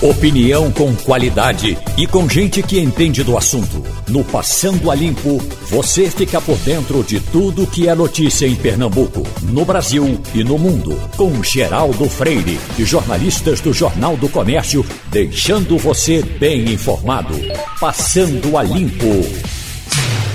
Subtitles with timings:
[0.00, 3.82] Opinião com qualidade e com gente que entende do assunto.
[4.08, 9.24] No Passando a Limpo, você fica por dentro de tudo que é notícia em Pernambuco,
[9.42, 10.96] no Brasil e no mundo.
[11.16, 17.34] Com Geraldo Freire e jornalistas do Jornal do Comércio, deixando você bem informado.
[17.80, 19.04] Passando a Limpo.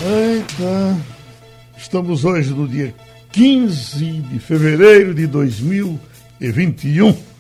[0.05, 0.98] Eita,
[1.77, 2.93] estamos hoje no dia
[3.32, 7.32] 15 de fevereiro de 2021.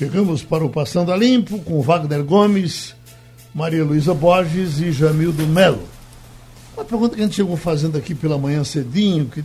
[0.00, 2.96] Chegamos para o Passando a Limpo com Wagner Gomes,
[3.54, 5.82] Maria Luísa Borges e Jamildo Melo.
[6.74, 9.44] Uma pergunta que a gente chegou fazendo aqui pela manhã cedinho, que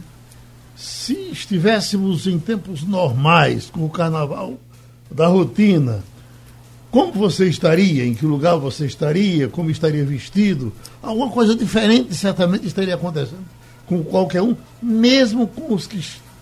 [0.73, 4.53] se estivéssemos em tempos normais, com o carnaval
[5.11, 6.01] da rotina,
[6.89, 8.05] como você estaria?
[8.05, 9.49] Em que lugar você estaria?
[9.49, 10.71] Como estaria vestido?
[11.03, 13.43] Alguma coisa diferente certamente estaria acontecendo
[13.85, 15.99] com qualquer um, mesmo com os que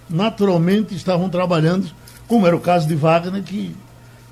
[0.08, 1.90] naturalmente estavam trabalhando,
[2.28, 3.76] como era o caso de Wagner, que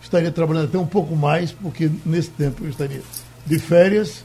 [0.01, 3.01] estaria trabalhando até um pouco mais, porque nesse tempo eu estaria
[3.45, 4.23] de férias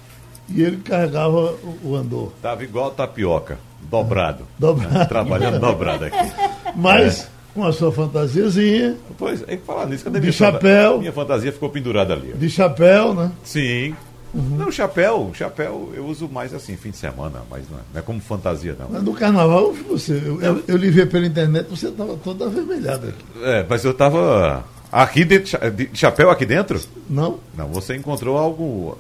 [0.49, 2.32] e ele carregava o, andor.
[2.37, 3.59] Estava igual tapioca,
[3.91, 4.45] dobrado.
[4.59, 5.09] Dobrado.
[5.09, 6.32] Trabalhando dobrado aqui.
[6.74, 7.27] Mas é.
[7.54, 8.97] com a sua fantasiazinha.
[9.19, 10.99] Pois, é falar nisso, cadê de minha chapéu.
[10.99, 12.32] Minha fantasia ficou pendurada ali.
[12.35, 13.32] De chapéu, né?
[13.43, 13.95] Sim.
[14.35, 14.57] Uhum.
[14.59, 18.02] Não, chapéu, chapéu eu uso mais assim, fim de semana, mas não é, não é
[18.02, 18.88] como fantasia, não.
[18.91, 23.09] Mas no carnaval, você, eu, eu, eu lhe vi pela internet, você estava toda avermelhada
[23.09, 23.24] aqui.
[23.43, 26.80] É, mas eu estava Aqui dentro, de chapéu aqui dentro?
[27.09, 27.38] Não.
[27.56, 28.96] Não, você encontrou algo,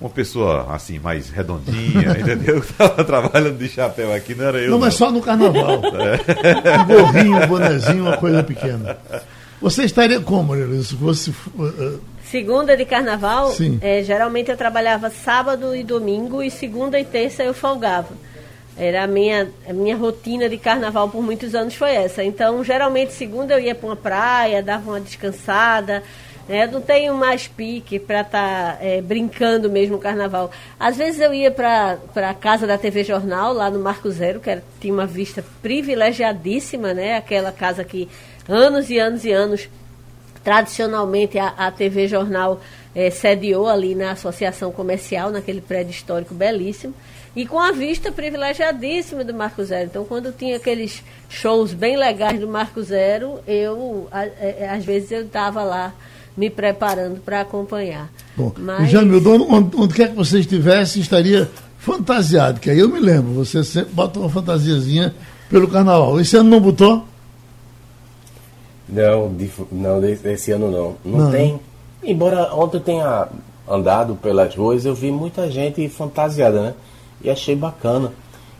[0.00, 2.60] uma pessoa assim, mais redondinha, entendeu?
[2.60, 4.64] Que estava trabalhando de chapéu aqui, não era eu.
[4.64, 4.78] Não, não.
[4.80, 5.80] mas só no carnaval.
[6.62, 6.78] É.
[6.78, 8.98] Um gorrinho, um bonezinho, uma coisa pequena.
[9.60, 11.30] Você estaria como, se fosse.
[11.30, 13.78] Uh, segunda de carnaval, Sim.
[13.82, 18.08] É, geralmente eu trabalhava sábado e domingo, e segunda e terça eu folgava.
[18.80, 22.24] Era a minha, a minha rotina de carnaval por muitos anos foi essa.
[22.24, 26.02] Então, geralmente, segunda eu ia para uma praia, dava uma descansada.
[26.48, 26.66] Né?
[26.66, 30.50] Não tenho mais pique para estar tá, é, brincando mesmo no carnaval.
[30.78, 34.48] Às vezes eu ia para a casa da TV Jornal, lá no Marco Zero, que
[34.48, 37.18] era, tinha uma vista privilegiadíssima, né?
[37.18, 38.08] Aquela casa que
[38.48, 39.68] anos e anos e anos,
[40.42, 42.58] tradicionalmente, a, a TV Jornal
[42.94, 46.94] é, sediou ali na Associação Comercial, naquele prédio histórico belíssimo
[47.34, 49.86] e com a vista privilegiadíssima do Marco Zero.
[49.86, 55.22] Então, quando tinha aqueles shows bem legais do Marco Zero, eu, é, às vezes, eu
[55.22, 55.94] estava lá
[56.36, 58.10] me preparando para acompanhar.
[58.36, 58.90] Bom, Mas...
[58.90, 61.48] Jamildo, onde, onde quer que você estivesse, estaria
[61.78, 65.14] fantasiado, que aí eu me lembro, você sempre bota uma fantasiazinha
[65.48, 66.20] pelo carnaval.
[66.20, 67.04] Esse ano não botou?
[68.88, 69.32] Não,
[69.70, 70.96] não esse ano não.
[71.04, 71.30] Não, não.
[71.30, 71.60] tem.
[72.02, 73.28] Embora ontem tenha
[73.68, 76.74] andado pelas ruas, eu vi muita gente fantasiada, né?
[77.22, 78.12] E achei bacana.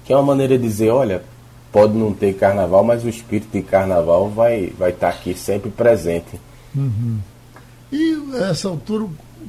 [0.04, 1.22] Que é uma maneira de dizer, olha,
[1.72, 5.70] pode não ter carnaval, mas o espírito de carnaval vai vai estar tá aqui sempre
[5.70, 6.40] presente.
[6.74, 7.18] Uhum.
[7.92, 8.18] E
[8.50, 9.06] essa altura,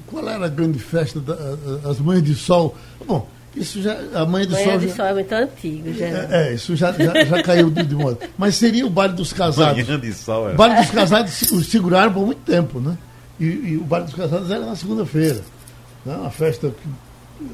[0.07, 2.75] qual era a grande festa das Mães de Sol?
[3.05, 3.97] Bom, isso já.
[4.13, 4.77] A Mãe do Mãe Sol.
[4.77, 6.05] de já, Sol é muito antigo, já.
[6.05, 8.17] É, é isso já, já, já caiu de, de moda.
[8.37, 9.85] Mas seria o baile dos casados.
[9.85, 10.53] Manhã de Sol, é.
[10.53, 11.31] O baile dos casados
[11.67, 12.97] seguraram por muito tempo, né?
[13.39, 15.41] E, e o baile dos casados era na segunda-feira.
[16.05, 16.15] Né?
[16.15, 16.89] Uma festa que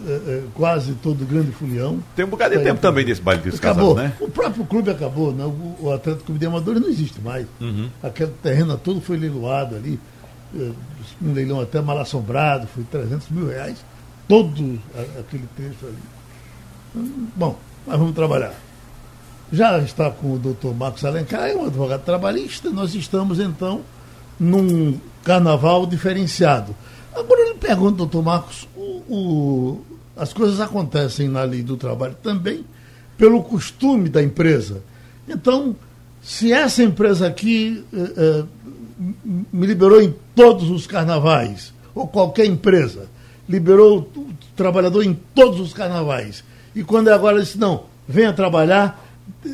[0.07, 1.99] é, é, quase todo grande fulião.
[2.15, 3.95] Tem um bocado de tempo também desse baile dos acabou.
[3.95, 4.25] casados, né?
[4.25, 5.45] O próprio clube acabou, né?
[5.45, 7.47] o, o Atlético de Amadores não existe mais.
[7.59, 7.89] Uhum.
[8.03, 9.99] Aquele terreno todo foi leiloado ali,
[10.55, 10.71] é,
[11.21, 13.77] um leilão até mal assombrado, foi 300 mil reais,
[14.27, 14.79] todo
[15.19, 17.09] aquele trecho ali.
[17.35, 18.53] Bom, mas vamos trabalhar.
[19.51, 23.81] Já está com o doutor Marcos Alencar, é um advogado trabalhista, nós estamos então
[24.39, 26.75] num carnaval diferenciado.
[27.17, 29.81] Agora eu lhe pergunto, doutor Marcos, o, o,
[30.16, 32.63] as coisas acontecem na lei do trabalho também
[33.17, 34.83] pelo costume da empresa.
[35.28, 35.75] Então,
[36.22, 38.44] se essa empresa aqui eh, eh,
[39.51, 43.07] me liberou em todos os carnavais, ou qualquer empresa,
[43.49, 46.44] liberou o trabalhador em todos os carnavais,
[46.75, 49.03] e quando é agora disse, não, venha trabalhar,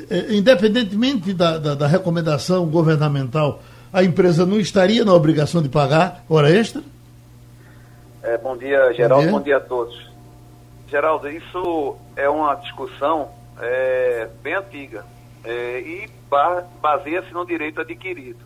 [0.10, 3.64] eh, independentemente da, da, da recomendação governamental,
[3.94, 6.84] a empresa não estaria na obrigação de pagar hora extra?
[8.24, 9.30] É, bom dia, Geraldo.
[9.30, 9.32] Bom dia.
[9.32, 9.58] bom dia.
[9.58, 10.12] a todos.
[10.88, 13.30] Geraldo, isso é uma discussão
[13.60, 15.06] é, bem antiga
[15.44, 16.10] é, e
[16.82, 18.40] baseia-se no direito adquirido.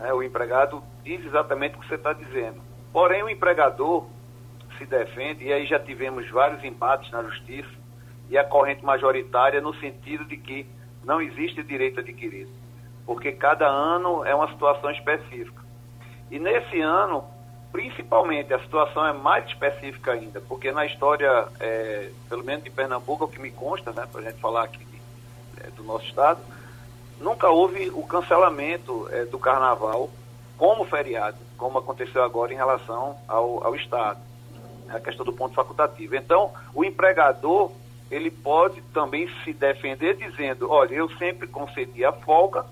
[0.00, 2.60] É, o empregado diz exatamente o que você está dizendo.
[2.92, 4.06] Porém, o empregador
[4.78, 7.70] se defende, e aí já tivemos vários embates na justiça,
[8.30, 10.66] e a corrente majoritária no sentido de que
[11.04, 12.50] não existe direito adquirido,
[13.04, 15.62] porque cada ano é uma situação específica.
[16.30, 17.24] E nesse ano,
[17.74, 23.24] principalmente a situação é mais específica ainda, porque na história, é, pelo menos de Pernambuco,
[23.24, 24.86] o que me consta, né, para a gente falar aqui
[25.60, 26.38] é, do nosso estado,
[27.18, 30.08] nunca houve o cancelamento é, do carnaval
[30.56, 31.36] como feriado.
[31.56, 34.20] como aconteceu agora em relação ao, ao Estado,
[34.88, 36.14] a questão do ponto facultativo.
[36.14, 37.72] Então, o empregador,
[38.08, 42.64] ele pode também se defender dizendo, olha, eu sempre concedi a folga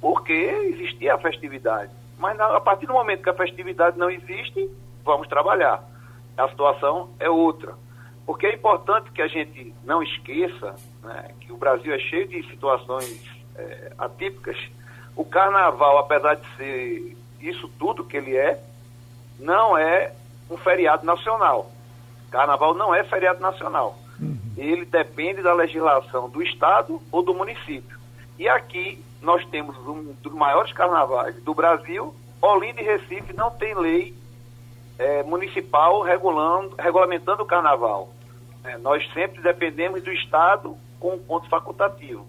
[0.00, 1.90] porque existia a festividade.
[2.24, 4.70] Mas a partir do momento que a festividade não existe,
[5.04, 5.84] vamos trabalhar.
[6.38, 7.74] A situação é outra.
[8.24, 12.42] Porque é importante que a gente não esqueça né, que o Brasil é cheio de
[12.48, 14.56] situações é, atípicas.
[15.14, 18.58] O carnaval, apesar de ser isso tudo que ele é,
[19.38, 20.14] não é
[20.50, 21.70] um feriado nacional.
[22.30, 23.98] Carnaval não é feriado nacional.
[24.18, 24.38] Uhum.
[24.56, 27.98] Ele depende da legislação do Estado ou do município.
[28.38, 32.14] E aqui nós temos um dos maiores carnavais do Brasil.
[32.40, 34.14] Olinda e Recife não tem lei
[34.98, 38.10] é, municipal regulando, regulamentando o carnaval.
[38.62, 42.26] É, nós sempre dependemos do Estado com um ponto facultativo.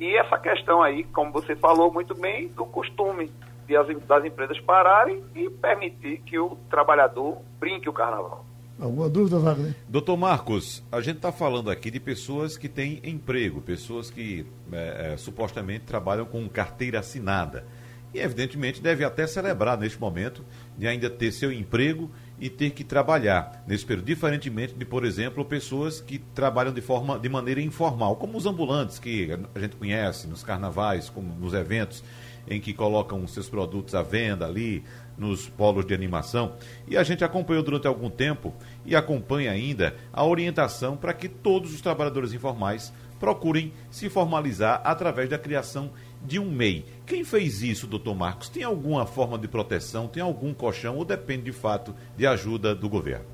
[0.00, 3.30] E essa questão aí, como você falou muito bem, do costume
[3.66, 8.44] de as, das empresas pararem e permitir que o trabalhador brinque o carnaval.
[8.82, 9.76] Alguma dúvida, Wagner?
[9.88, 15.12] Doutor Marcos, a gente está falando aqui de pessoas que têm emprego, pessoas que é,
[15.12, 17.64] é, supostamente trabalham com carteira assinada.
[18.12, 20.44] E, evidentemente, deve até celebrar neste momento
[20.76, 25.44] de ainda ter seu emprego e ter que trabalhar nesse período, diferentemente de, por exemplo,
[25.44, 30.26] pessoas que trabalham de forma de maneira informal, como os ambulantes que a gente conhece
[30.26, 32.02] nos carnavais, como nos eventos
[32.48, 34.82] em que colocam seus produtos à venda ali
[35.16, 36.54] nos polos de animação.
[36.88, 38.52] E a gente acompanhou durante algum tempo
[38.84, 45.28] e acompanha ainda a orientação para que todos os trabalhadores informais procurem se formalizar através
[45.28, 46.84] da criação de um MEI.
[47.06, 48.48] Quem fez isso, doutor Marcos?
[48.48, 50.08] Tem alguma forma de proteção?
[50.08, 53.24] Tem algum colchão ou depende de fato de ajuda do governo?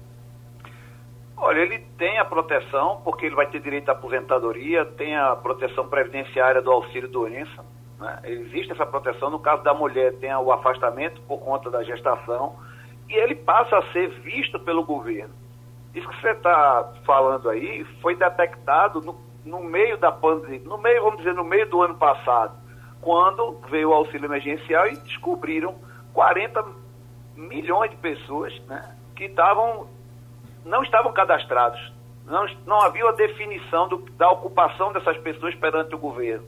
[1.36, 5.88] Olha, ele tem a proteção, porque ele vai ter direito à aposentadoria, tem a proteção
[5.88, 7.64] previdenciária do auxílio doença.
[7.98, 8.20] Né?
[8.24, 9.30] Existe essa proteção.
[9.30, 12.56] No caso da mulher, tem o afastamento por conta da gestação.
[13.08, 15.34] E ele passa a ser visto pelo governo.
[15.94, 21.02] Isso que você está falando aí foi detectado no, no meio da pandemia, no meio,
[21.02, 22.52] vamos dizer, no meio do ano passado
[23.00, 25.76] quando veio o auxílio emergencial e descobriram
[26.12, 26.64] 40
[27.36, 29.88] milhões de pessoas né, que estavam,
[30.64, 31.92] não estavam cadastrados.
[32.26, 36.44] Não, não havia a definição do, da ocupação dessas pessoas perante o governo.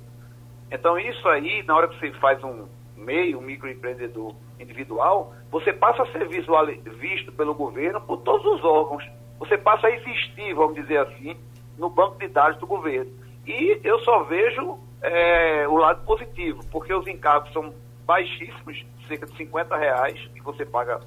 [0.70, 2.68] Então, isso aí, na hora que você faz um
[3.00, 8.64] MEI, um microempreendedor individual, você passa a ser visual, visto pelo governo por todos os
[8.64, 9.04] órgãos.
[9.38, 11.36] Você passa a existir, vamos dizer assim,
[11.78, 13.10] no banco de dados do governo.
[13.46, 17.72] E eu só vejo é, o lado positivo, porque os encargos são
[18.06, 21.00] baixíssimos, cerca de 50 reais que você paga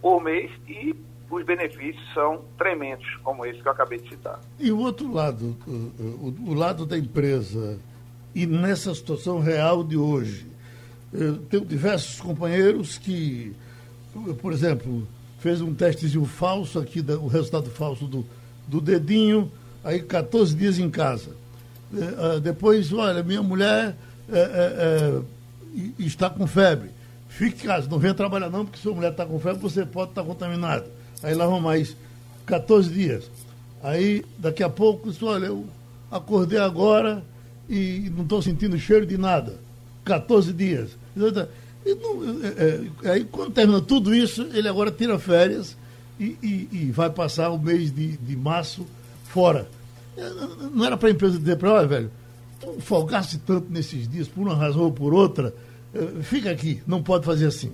[0.00, 0.94] por mês e
[1.30, 4.40] os benefícios são tremendos, como esse que eu acabei de citar.
[4.58, 7.78] E o outro lado, o, o lado da empresa,
[8.34, 10.47] e nessa situação real de hoje,
[11.12, 13.52] eu tenho diversos companheiros que,
[14.40, 15.06] por exemplo,
[15.40, 18.26] fez um testezinho falso aqui, o resultado falso do,
[18.66, 19.50] do dedinho,
[19.82, 21.30] aí 14 dias em casa
[21.94, 23.96] é, é, depois, olha, minha mulher
[24.30, 25.20] é, é,
[25.98, 26.90] está com febre.
[27.28, 30.10] Fique em casa, não venha trabalhar não, porque sua mulher está com febre, você pode
[30.10, 30.84] estar contaminado.
[31.22, 31.96] Aí lá vão mais
[32.46, 33.30] 14 dias.
[33.82, 35.64] Aí, daqui a pouco, olha, eu
[36.10, 37.22] acordei agora
[37.68, 39.58] e não estou sentindo cheiro de nada.
[40.08, 40.96] 14 dias.
[41.14, 45.76] Não, é, é, aí, quando termina tudo isso, ele agora tira férias
[46.18, 48.86] e, e, e vai passar o mês de, de março
[49.24, 49.68] fora.
[50.72, 52.10] Não era para a empresa dizer para olha, velho,
[52.60, 55.54] tu folgasse tanto nesses dias por uma razão ou por outra,
[56.22, 57.72] fica aqui, não pode fazer assim.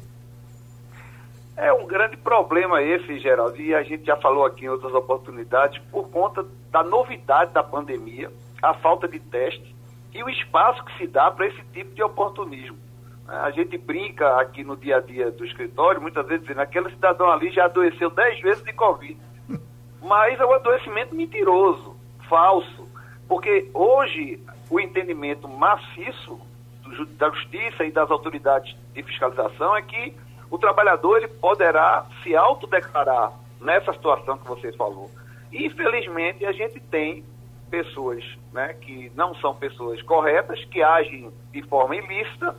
[1.57, 5.81] É um grande problema esse, Geraldo, e a gente já falou aqui em outras oportunidades,
[5.91, 8.31] por conta da novidade da pandemia,
[8.61, 9.74] a falta de teste
[10.15, 12.79] e o espaço que se dá para esse tipo de oportunismo.
[13.27, 17.31] A gente brinca aqui no dia a dia do escritório, muitas vezes dizendo, aquele cidadão
[17.31, 19.19] ali já adoeceu dez vezes de Covid.
[20.01, 21.97] Mas é um adoecimento mentiroso
[22.29, 22.89] falso,
[23.27, 24.41] porque hoje
[24.71, 26.41] o entendimento maciço
[26.83, 30.15] do, da justiça e das autoridades de fiscalização é que
[30.51, 35.11] o trabalhador ele poderá se autodeclarar nessa situação que você falou.
[35.51, 37.25] E, infelizmente, a gente tem
[37.71, 42.57] pessoas né, que não são pessoas corretas, que agem de forma ilícita,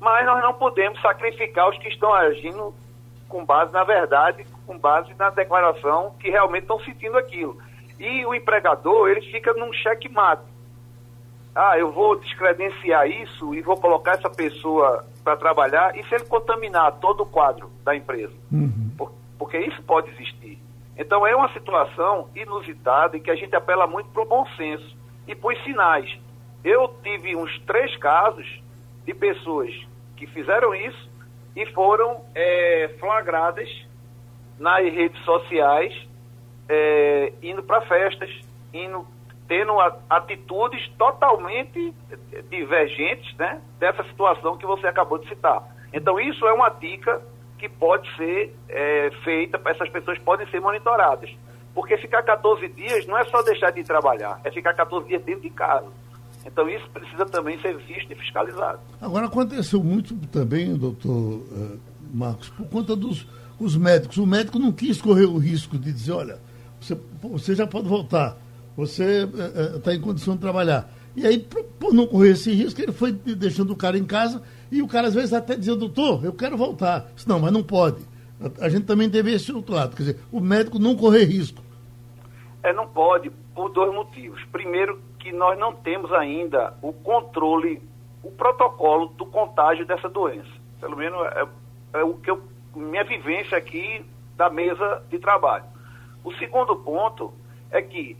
[0.00, 2.74] mas nós não podemos sacrificar os que estão agindo
[3.28, 7.56] com base na verdade, com base na declaração que realmente estão sentindo aquilo.
[7.98, 10.42] E o empregador, ele fica num cheque-mate.
[11.54, 16.24] Ah, eu vou descredenciar isso e vou colocar essa pessoa para trabalhar, e se ele
[16.24, 18.32] contaminar todo o quadro da empresa?
[18.50, 18.90] Uhum.
[18.98, 20.41] Por, porque isso pode existir.
[20.96, 24.96] Então é uma situação inusitada e que a gente apela muito para o bom senso
[25.26, 26.18] e para os sinais.
[26.62, 28.46] Eu tive uns três casos
[29.04, 29.72] de pessoas
[30.16, 31.10] que fizeram isso
[31.56, 33.68] e foram é, flagradas
[34.58, 35.92] nas redes sociais,
[36.68, 38.30] é, indo para festas,
[38.72, 39.06] indo,
[39.48, 39.72] tendo
[40.08, 41.92] atitudes totalmente
[42.48, 45.62] divergentes né, dessa situação que você acabou de citar.
[45.92, 47.20] Então, isso é uma dica
[47.62, 51.30] que pode ser é, feita, essas pessoas podem ser monitoradas.
[51.72, 55.42] Porque ficar 14 dias não é só deixar de trabalhar, é ficar 14 dias dentro
[55.42, 55.86] de casa.
[56.44, 58.80] Então isso precisa também ser visto e fiscalizado.
[59.00, 61.80] Agora aconteceu muito também, doutor uh,
[62.12, 63.28] Marcos, por conta dos
[63.60, 64.16] os médicos.
[64.18, 66.40] O médico não quis correr o risco de dizer, olha,
[66.80, 68.36] você, você já pode voltar,
[68.76, 70.92] você está uh, uh, em condição de trabalhar.
[71.14, 74.80] E aí, por, não correr esse risco, ele foi deixando o cara em casa e
[74.80, 77.10] o cara às vezes até dizia, doutor, eu quero voltar.
[77.14, 78.02] Disse, não, mas não pode.
[78.40, 81.62] A, a gente também teve esse outro lado, quer dizer, o médico não correr risco.
[82.62, 84.42] É, não pode, por dois motivos.
[84.50, 87.82] Primeiro, que nós não temos ainda o controle,
[88.22, 90.50] o protocolo do contágio dessa doença.
[90.80, 91.46] Pelo menos é,
[91.98, 92.42] é o que eu,
[92.74, 94.02] minha vivência aqui
[94.38, 95.64] da mesa de trabalho.
[96.24, 97.34] O segundo ponto
[97.70, 98.16] é que,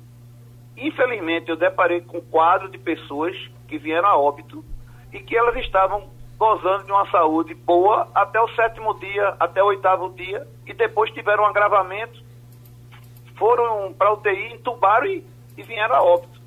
[0.77, 3.35] infelizmente, eu deparei com um quadro de pessoas
[3.67, 4.63] que vieram a óbito
[5.11, 6.11] e que elas estavam
[6.43, 11.09] gozando de uma saúde boa até o sétimo dia, até o oitavo dia, e depois
[11.13, 12.21] tiveram um agravamento,
[13.37, 15.25] foram para UTI, entubaram e,
[15.57, 16.41] e vieram a óbito.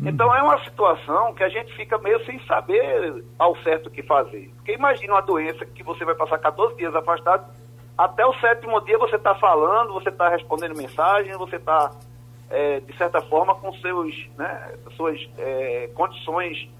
[0.00, 0.08] Uhum.
[0.08, 4.02] Então é uma situação que a gente fica meio sem saber ao certo o que
[4.02, 4.50] fazer.
[4.56, 7.44] Porque imagina uma doença que você vai passar 14 dias afastado,
[7.98, 11.90] até o sétimo dia você está falando, você está respondendo mensagem, você está,
[12.48, 16.70] é, de certa forma, com seus, né, suas é, condições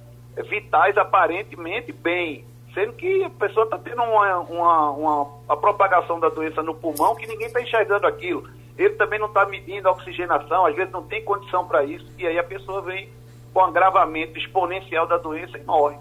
[0.49, 2.51] vitais aparentemente bem.
[2.75, 7.15] Sendo que a pessoa está tendo uma, uma, uma, a propagação da doença no pulmão
[7.15, 11.03] que ninguém está enxergando aquilo ele também não está medindo a oxigenação, às vezes não
[11.03, 13.09] tem condição para isso, e aí a pessoa vem
[13.53, 15.99] com agravamento exponencial da doença e morre.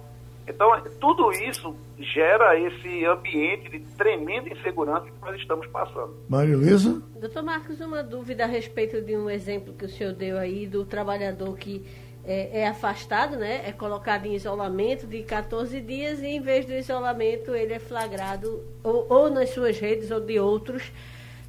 [0.48, 6.16] Então, tudo isso gera esse ambiente de tremenda insegurança que nós estamos passando.
[6.28, 7.02] Maria Luísa?
[7.16, 10.84] Doutor Marcos, uma dúvida a respeito de um exemplo que o senhor deu aí do
[10.84, 11.86] trabalhador que
[12.26, 13.64] é, é, afastado, né?
[13.68, 18.64] É colocado em isolamento de 14 dias e em vez do isolamento ele é flagrado
[18.84, 20.92] ou, ou nas suas redes ou de outros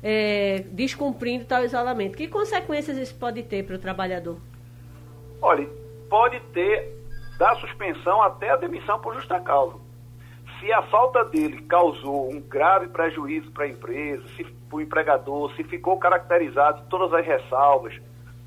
[0.02, 2.16] é, descumprindo tal isolamento.
[2.16, 4.38] Que consequências isso pode ter para o trabalhador?
[5.40, 5.68] Olha,
[6.08, 6.96] pode ter
[7.38, 9.76] da suspensão até a demissão por justa causa.
[10.58, 15.52] Se a falta dele causou um grave prejuízo para a empresa, se para o empregador,
[15.56, 18.00] se ficou caracterizado todas as ressalvas,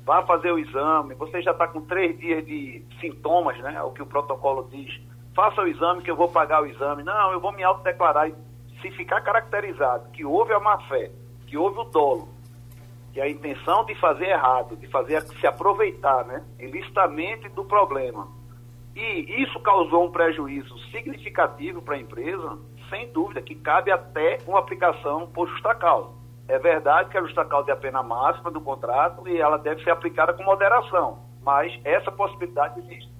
[0.06, 3.74] vá fazer o exame, você já está com três dias de sintomas, né?
[3.74, 5.00] É o que o protocolo diz.
[5.34, 7.02] Faça o exame que eu vou pagar o exame.
[7.02, 8.30] Não, eu vou me autodeclarar.
[8.80, 11.10] Se ficar caracterizado que houve a má fé,
[11.48, 12.28] que houve o dolo,
[13.12, 18.28] que a intenção de fazer errado, de fazer se aproveitar, né, ilicitamente do problema.
[18.94, 22.58] E isso causou um prejuízo significativo para a empresa,
[22.88, 26.10] sem dúvida, que cabe até uma aplicação por justa causa.
[26.48, 29.82] É verdade que a justa causa é a pena máxima do contrato e ela deve
[29.82, 33.10] ser aplicada com moderação, mas essa possibilidade existe.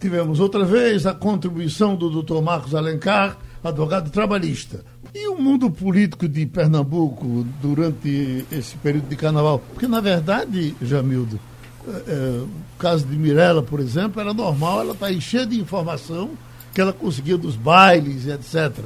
[0.00, 2.40] Tivemos outra vez a contribuição do Dr.
[2.40, 4.82] Marcos Alencar, advogado trabalhista.
[5.14, 9.58] E o mundo político de Pernambuco durante esse período de carnaval?
[9.58, 11.38] Porque, na verdade, Jamildo,
[11.86, 16.30] é, o caso de Mirella, por exemplo, era normal, ela está cheia de informação
[16.72, 18.84] que ela conseguia dos bailes, etc.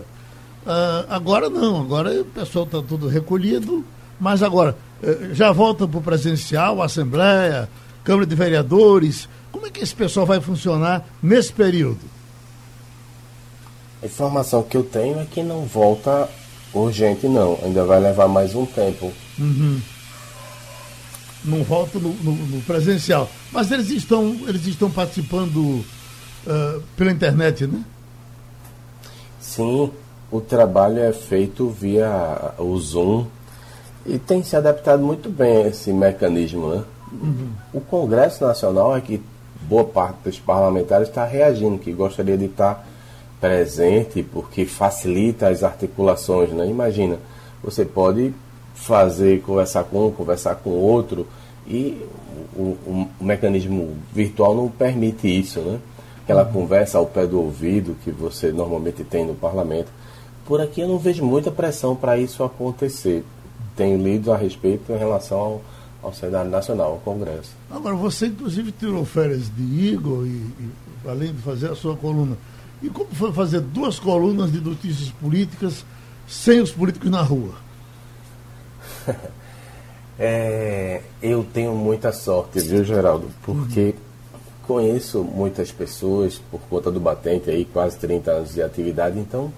[0.64, 3.84] Uh, agora não, agora o pessoal está tudo recolhido,
[4.18, 7.68] mas agora uh, já volta para o presencial, Assembleia,
[8.02, 9.28] Câmara de Vereadores.
[9.52, 12.00] Como é que esse pessoal vai funcionar nesse período?
[14.02, 16.28] A informação que eu tenho é que não volta
[16.74, 17.58] urgente, não.
[17.62, 19.12] Ainda vai levar mais um tempo.
[19.38, 19.80] Uhum.
[21.44, 23.30] Não volta no, no, no, presencial.
[23.52, 25.84] Mas eles estão, eles estão participando
[26.46, 27.82] uh, pela internet, né?
[29.40, 29.90] Sim,
[30.34, 33.26] o trabalho é feito via o Zoom
[34.04, 36.82] e tem se adaptado muito bem a esse mecanismo, né?
[37.12, 37.50] Uhum.
[37.72, 39.22] O Congresso Nacional é que
[39.62, 42.84] boa parte dos parlamentares está reagindo, que gostaria de estar
[43.40, 46.66] presente porque facilita as articulações, né?
[46.66, 47.18] Imagina,
[47.62, 48.34] você pode
[48.74, 51.28] fazer, conversar com um, conversar com outro
[51.64, 52.04] e
[52.56, 55.78] o, o, o mecanismo virtual não permite isso, né?
[56.24, 56.52] Aquela uhum.
[56.52, 60.02] conversa ao pé do ouvido que você normalmente tem no parlamento.
[60.44, 63.24] Por aqui eu não vejo muita pressão para isso acontecer.
[63.76, 65.62] Tenho lido a respeito em relação ao,
[66.02, 67.52] ao cenário nacional, ao Congresso.
[67.70, 70.70] Agora, você inclusive tirou férias de Igor e, e
[71.08, 72.36] além de fazer a sua coluna,
[72.82, 75.84] e como foi fazer duas colunas de notícias políticas
[76.28, 77.54] sem os políticos na rua?
[80.16, 83.28] É, eu tenho muita sorte, viu, Geraldo?
[83.42, 83.96] Porque
[84.64, 89.52] conheço muitas pessoas por conta do batente aí, quase 30 anos de atividade, então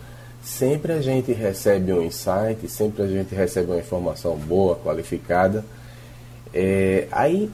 [0.47, 5.65] sempre a gente recebe um insight, sempre a gente recebe uma informação boa, qualificada.
[6.55, 7.51] É, aí,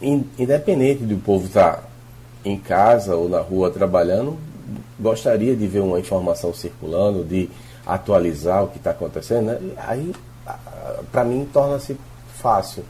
[0.00, 1.82] in, independente do povo estar tá
[2.42, 4.38] em casa ou na rua trabalhando,
[4.98, 7.50] gostaria de ver uma informação circulando, de
[7.84, 9.48] atualizar o que está acontecendo.
[9.48, 9.60] Né?
[9.76, 10.14] Aí,
[11.12, 11.98] para mim, torna-se
[12.36, 12.82] fácil.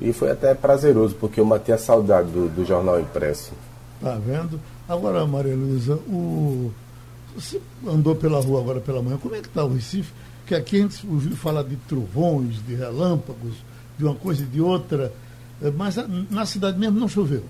[0.00, 3.52] E foi até prazeroso, porque eu matei a saudade do, do jornal impresso.
[4.00, 4.60] Tá vendo?
[4.88, 6.72] Agora, Maria Luísa, o...
[7.34, 10.12] você andou pela rua agora pela manhã, como é que está o Recife?
[10.46, 13.54] Que aqui a gente ouviu falar de trovões, de relâmpagos,
[13.98, 15.12] de uma coisa e de outra,
[15.62, 15.96] eh, mas
[16.30, 17.44] na cidade mesmo não choveu.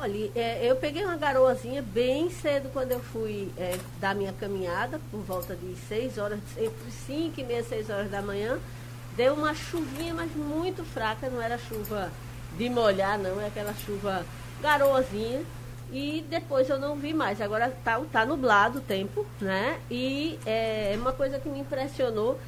[0.00, 5.00] Olha, é, eu peguei uma garoazinha bem cedo quando eu fui é, dar minha caminhada,
[5.10, 8.58] por volta de 6 horas, entre 5 e meia, 6 horas da manhã.
[9.16, 12.12] Deu uma chuvinha, mas muito fraca, não era chuva
[12.56, 14.24] de molhar, não, é aquela chuva
[14.62, 15.42] garoazinha.
[15.92, 17.40] E depois eu não vi mais.
[17.40, 19.78] Agora tá, tá nublado o tempo, né?
[19.90, 22.38] E é uma coisa que me impressionou.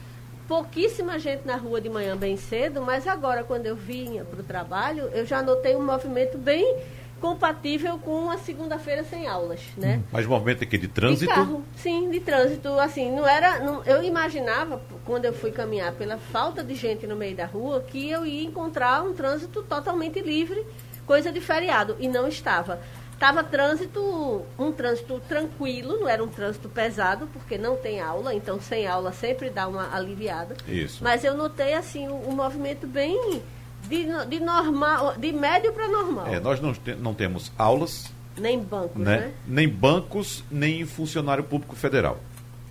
[0.47, 4.42] Pouquíssima gente na rua de manhã bem cedo, mas agora quando eu vinha para o
[4.42, 6.76] trabalho, eu já notei um movimento bem
[7.20, 9.99] compatível com a segunda-feira sem aulas, né?
[9.99, 11.26] Hum, mas movimento aqui de trânsito?
[11.26, 15.92] De carro, sim, de trânsito, assim, não era, não, eu imaginava quando eu fui caminhar
[15.92, 20.20] pela falta de gente no meio da rua que eu ia encontrar um trânsito totalmente
[20.20, 20.66] livre,
[21.06, 22.80] coisa de feriado, e não estava.
[23.21, 28.59] Estava trânsito, um trânsito tranquilo, não era um trânsito pesado, porque não tem aula, então
[28.59, 30.57] sem aula sempre dá uma aliviada.
[30.67, 31.05] Isso.
[31.05, 33.43] Mas eu notei assim um, um movimento bem
[33.87, 36.29] de, de normal, de médio para normal.
[36.29, 38.11] É, nós não, te, não temos aulas.
[38.39, 39.19] Nem bancos, né?
[39.19, 39.33] né?
[39.47, 42.19] Nem bancos, nem funcionário público federal.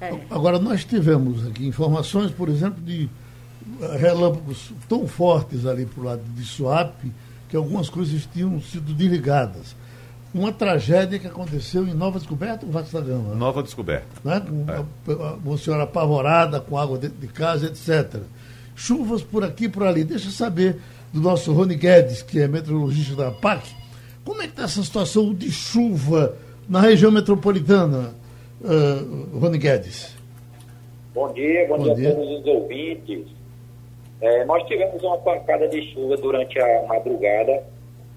[0.02, 0.12] É.
[0.32, 3.08] Agora, nós tivemos aqui informações, por exemplo, de
[3.80, 7.14] eh, relâmpagos tão fortes ali para o lado de Suape,
[7.48, 9.78] que algumas coisas tinham sido desligadas
[10.34, 13.36] uma tragédia que aconteceu em Nova Descoberta ou Vasco da Gama?
[13.36, 14.08] Nova Descoberta.
[14.24, 14.42] Né?
[14.46, 15.38] Com é.
[15.44, 18.22] uma senhora apavorada, com água dentro de casa, etc.
[18.76, 20.04] Chuvas por aqui e por ali.
[20.04, 20.78] Deixa eu saber
[21.12, 23.76] do nosso Rony Guedes, que é meteorologista da PAC,
[24.24, 26.38] como é que está essa situação de chuva
[26.68, 28.14] na região metropolitana,
[28.62, 30.16] uh, Rony Guedes?
[31.16, 33.26] Bom dia, bom, bom dia, dia, a todos os ouvintes.
[34.22, 37.64] É, nós tivemos uma pancada de chuva durante a madrugada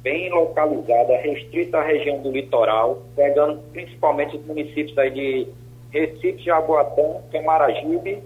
[0.03, 5.49] bem localizada, restrita à região do litoral, pegando principalmente os municípios aí de
[5.91, 8.23] Recife, Jaboatão, Camaragibe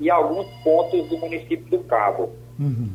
[0.00, 2.30] e alguns pontos do município do Cabo.
[2.58, 2.90] Uhum.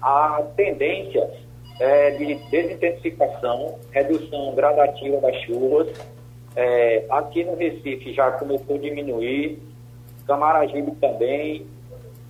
[0.00, 1.30] A tendência
[1.78, 5.88] é de desintensificação, redução gradativa das chuvas.
[6.56, 9.58] É, aqui no Recife já começou a diminuir,
[10.26, 11.66] Camaragibe também,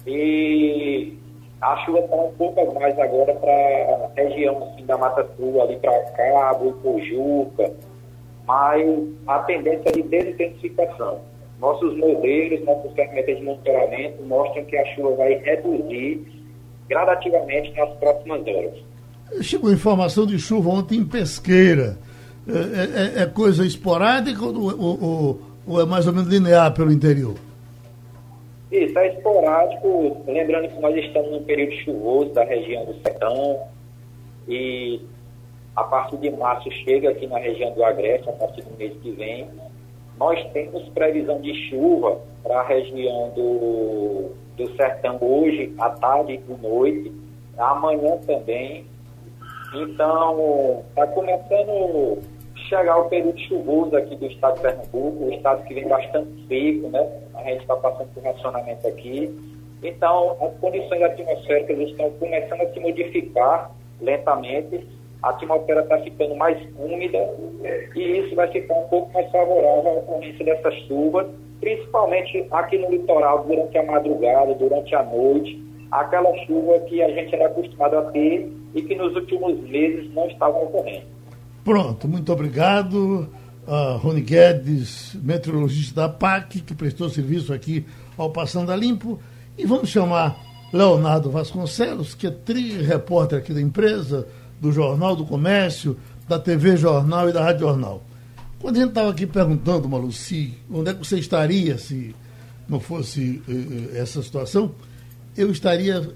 [0.06, 1.18] e
[1.62, 5.76] a chuva está um pouco mais agora para a região assim, da Mata Sul, ali
[5.76, 7.72] para Cabo, Pojuca,
[8.44, 8.84] mas
[9.28, 11.20] a tendência é de desintensificação.
[11.60, 16.26] Nossos modelos, nossas ferramentas de monitoramento mostram que a chuva vai reduzir
[16.88, 18.74] gradativamente nas próximas horas.
[19.40, 21.96] Chegou informação de chuva ontem em Pesqueira.
[22.48, 27.36] É, é, é coisa esporádica ou, ou, ou é mais ou menos linear pelo interior?
[28.72, 30.22] Isso, é esporádico.
[30.26, 33.60] Lembrando que nós estamos num período chuvoso da região do Sertão
[34.48, 34.98] e
[35.76, 39.10] a partir de março chega aqui na região do Agreste, a partir do mês que
[39.10, 39.46] vem.
[40.18, 46.66] Nós temos previsão de chuva para a região do, do Sertão hoje, à tarde e
[46.66, 47.12] noite,
[47.58, 48.86] amanhã também.
[49.74, 52.22] Então, está começando
[52.68, 56.88] chegar o período chuvoso aqui do estado de Pernambuco, o estado que vem bastante seco,
[56.88, 57.08] né?
[57.34, 59.34] A gente está passando por racionamento aqui.
[59.82, 63.70] Então, as condições atmosféricas estão começando a se modificar
[64.00, 64.86] lentamente.
[65.22, 67.18] A atmosfera está ficando mais úmida
[67.94, 71.26] e isso vai ficar um pouco mais favorável à ocorrência dessas chuvas,
[71.60, 75.62] principalmente aqui no litoral, durante a madrugada, durante a noite.
[75.90, 80.26] Aquela chuva que a gente era acostumado a ter e que nos últimos meses não
[80.26, 81.21] estavam ocorrendo.
[81.64, 83.28] Pronto, muito obrigado.
[83.66, 87.86] Uh, Rony Guedes, meteorologista da PAC, que prestou serviço aqui
[88.18, 89.20] ao Passando a Limpo.
[89.56, 90.36] E vamos chamar
[90.72, 94.26] Leonardo Vasconcelos, que é tri-repórter aqui da empresa,
[94.60, 95.96] do Jornal do Comércio,
[96.28, 98.02] da TV Jornal e da Rádio Jornal.
[98.58, 102.14] Quando a gente estava aqui perguntando, Maluci, onde é que você estaria se
[102.68, 104.72] não fosse uh, essa situação,
[105.36, 106.10] eu estaria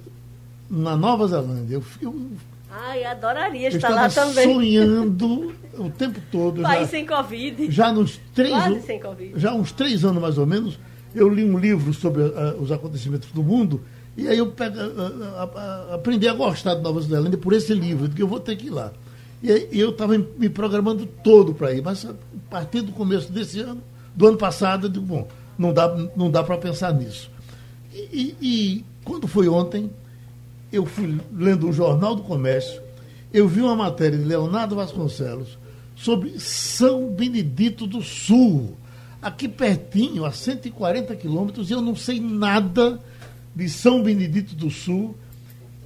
[0.68, 1.76] na Nova Zelândia.
[1.76, 2.30] Eu, eu
[2.78, 4.52] Ai, adoraria estar lá também.
[4.52, 6.62] sonhando o tempo todo.
[6.62, 7.70] País já, sem Covid.
[7.70, 9.32] Já nos três Quase sem Covid.
[9.36, 10.78] Já uns três anos mais ou menos,
[11.14, 13.80] eu li um livro sobre uh, os acontecimentos do mundo
[14.16, 18.08] e aí eu pego, uh, uh, aprendi a gostar de Nova Zelândia por esse livro,
[18.10, 18.92] que eu vou ter que ir lá.
[19.42, 22.14] E eu estava me programando todo para ir, mas a
[22.50, 23.82] partir do começo desse ano,
[24.14, 27.30] do ano passado, eu digo, bom, não dá, não dá para pensar nisso.
[27.94, 29.90] E, e, e, quando foi ontem,
[30.72, 32.80] eu fui lendo um jornal do comércio,
[33.32, 35.58] eu vi uma matéria de Leonardo Vasconcelos
[35.94, 38.76] sobre São Benedito do Sul,
[39.20, 43.00] aqui pertinho, a 140 quilômetros, e eu não sei nada
[43.54, 45.16] de São Benedito do Sul.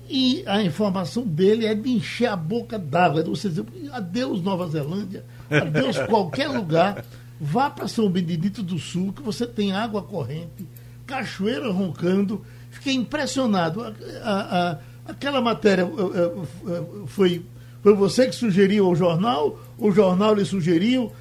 [0.08, 3.20] E a informação dele é de encher a boca d'água.
[3.20, 7.04] É você dizer, adeus Nova Zelândia, adeus qualquer lugar.
[7.40, 10.66] Vá para São Benedito do Sul, que você tem água corrente,
[11.06, 12.44] cachoeira roncando.
[12.70, 13.82] Fiquei impressionado.
[13.82, 15.86] A, a, a, aquela matéria
[17.06, 17.44] foi,
[17.82, 19.58] foi você que sugeriu ao jornal?
[19.76, 21.12] O jornal lhe sugeriu?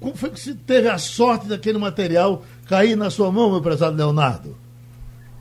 [0.00, 3.96] Como foi que você teve a sorte daquele material cair na sua mão, meu prezado
[3.96, 4.56] Leonardo?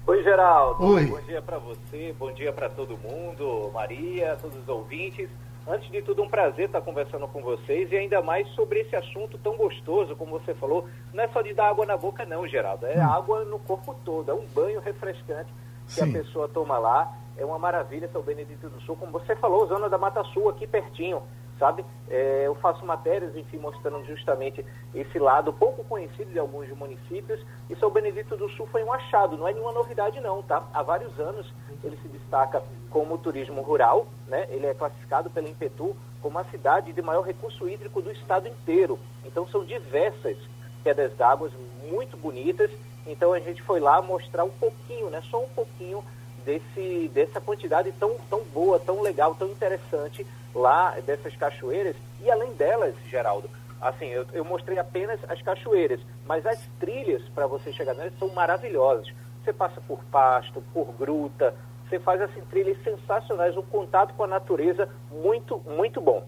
[0.07, 0.83] Oi, Geraldo.
[0.83, 1.05] Oi.
[1.05, 5.29] Bom dia para você, bom dia para todo mundo, Maria, todos os ouvintes.
[5.67, 9.35] Antes de tudo, um prazer estar conversando com vocês e ainda mais sobre esse assunto
[9.39, 10.87] tão gostoso, como você falou.
[11.11, 12.85] Não é só de dar água na boca, não, Geraldo.
[12.85, 13.11] É hum.
[13.11, 14.29] água no corpo todo.
[14.29, 15.51] É um banho refrescante
[15.87, 16.09] que Sim.
[16.09, 17.11] a pessoa toma lá.
[17.35, 18.95] É uma maravilha, São Benedito do Sul.
[18.95, 21.21] Como você falou, Zona da Mata Sul, aqui pertinho
[21.57, 21.85] sabe?
[22.09, 27.39] É, eu faço matérias, enfim, mostrando justamente esse lado pouco conhecido de alguns municípios.
[27.69, 30.63] E São Benedito do Sul foi um achado, não é nenhuma novidade não, tá?
[30.73, 31.51] Há vários anos
[31.83, 34.47] ele se destaca como turismo rural, né?
[34.49, 38.99] Ele é classificado pela Impetu como a cidade de maior recurso hídrico do estado inteiro.
[39.23, 40.37] Então são diversas
[40.83, 41.51] quedas d'água
[41.89, 42.71] muito bonitas.
[43.05, 45.21] Então a gente foi lá mostrar um pouquinho, né?
[45.29, 46.03] Só um pouquinho
[46.45, 51.95] desse, dessa quantidade tão, tão boa, tão legal, tão interessante lá dessas cachoeiras.
[52.23, 53.49] E além delas, Geraldo,
[53.81, 58.29] assim, eu, eu mostrei apenas as cachoeiras, mas as trilhas para você chegar nelas são
[58.29, 59.07] maravilhosas.
[59.43, 61.53] Você passa por pasto, por gruta,
[61.87, 66.27] você faz assim trilhas sensacionais, um contato com a natureza muito, muito bom.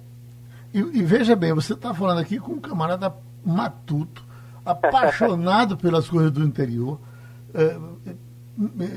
[0.74, 3.14] E, e veja bem, você está falando aqui com um camarada
[3.44, 4.24] matuto,
[4.64, 7.00] apaixonado pelas coisas do interior.
[7.54, 7.78] É,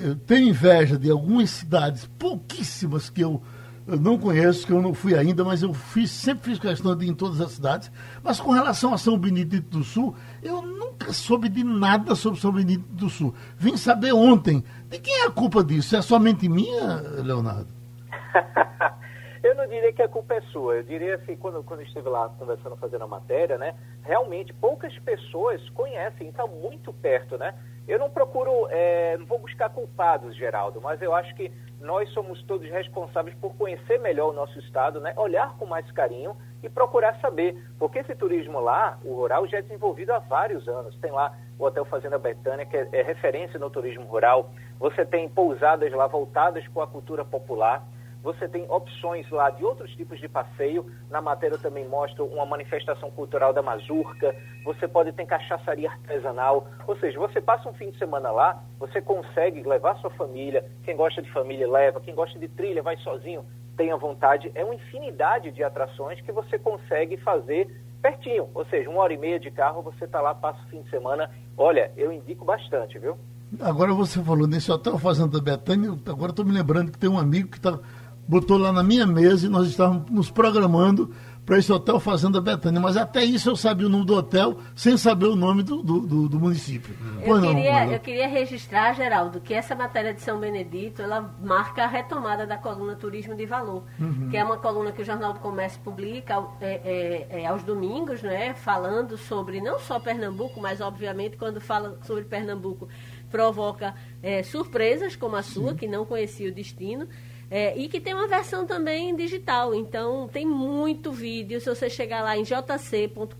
[0.02, 3.42] eu tenho inveja de algumas cidades, pouquíssimas que eu,
[3.86, 7.06] eu, não conheço, que eu não fui ainda, mas eu fiz, sempre fiz questão de
[7.06, 7.90] ir em todas as cidades.
[8.22, 12.52] Mas com relação a São Benedito do Sul, eu nunca soube de nada sobre São
[12.52, 13.34] Benedito do Sul.
[13.56, 14.64] Vim saber ontem.
[14.88, 15.96] De quem é a culpa disso?
[15.96, 17.68] É somente minha, Leonardo?
[19.42, 20.76] eu não diria que a culpa é sua.
[20.76, 23.74] Eu diria assim, quando, quando estive lá conversando, fazendo a matéria, né?
[24.02, 27.54] Realmente poucas pessoas conhecem, está muito perto, né?
[27.88, 32.42] Eu não procuro, é, não vou buscar culpados, Geraldo, mas eu acho que nós somos
[32.42, 35.14] todos responsáveis por conhecer melhor o nosso estado, né?
[35.16, 37.56] olhar com mais carinho e procurar saber.
[37.78, 40.94] Porque esse turismo lá, o rural, já é desenvolvido há vários anos.
[40.98, 44.50] Tem lá o Hotel Fazenda Betânia, que é, é referência no turismo rural.
[44.78, 47.82] Você tem pousadas lá voltadas com a cultura popular.
[48.22, 50.84] Você tem opções lá de outros tipos de passeio.
[51.10, 54.34] Na matéria eu também mostro uma manifestação cultural da mazurca.
[54.64, 56.68] Você pode ter cachaçaria artesanal.
[56.86, 60.64] Ou seja, você passa um fim de semana lá, você consegue levar sua família.
[60.84, 63.44] Quem gosta de família leva, quem gosta de trilha vai sozinho,
[63.76, 64.52] tenha vontade.
[64.54, 67.68] É uma infinidade de atrações que você consegue fazer
[68.02, 68.48] pertinho.
[68.54, 70.90] Ou seja, uma hora e meia de carro, você está lá, passa o fim de
[70.90, 71.30] semana.
[71.56, 73.16] Olha, eu indico bastante, viu?
[73.58, 77.48] Agora você falou nesse hotel Fazenda Betânia, agora estou me lembrando que tem um amigo
[77.48, 77.80] que está
[78.26, 81.10] botou lá na minha mesa e nós estávamos nos programando
[81.50, 82.80] para esse hotel Fazenda Betânia.
[82.80, 86.00] Mas até isso eu sabia o nome do hotel sem saber o nome do, do,
[86.06, 86.94] do, do município.
[87.22, 91.86] Eu, queria, eu queria registrar, Geraldo, que essa matéria de São Benedito ela marca a
[91.88, 94.28] retomada da coluna Turismo de Valor, uhum.
[94.30, 98.22] que é uma coluna que o Jornal do Comércio publica é, é, é, aos domingos,
[98.22, 102.88] né, falando sobre não só Pernambuco, mas obviamente quando fala sobre Pernambuco
[103.28, 107.08] provoca é, surpresas como a sua, que não conhecia o destino.
[107.50, 109.74] É, e que tem uma versão também digital.
[109.74, 111.60] Então, tem muito vídeo.
[111.60, 113.34] Se você chegar lá em jc.com.br,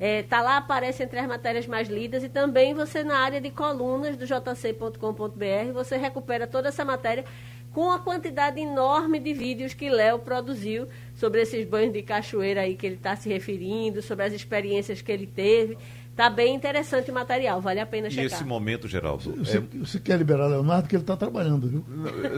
[0.00, 2.24] é, tá lá, aparece entre as matérias mais lidas.
[2.24, 7.24] E também você, na área de colunas do jc.com.br, você recupera toda essa matéria
[7.72, 12.76] com a quantidade enorme de vídeos que Léo produziu sobre esses banhos de cachoeira aí
[12.76, 15.76] que ele está se referindo, sobre as experiências que ele teve.
[16.16, 18.24] Tá bem interessante o material, vale a pena checar.
[18.24, 19.34] E esse momento, Geraldo?
[19.36, 19.60] Você, é...
[19.60, 21.84] você quer liberar Leonardo, que ele está trabalhando, viu?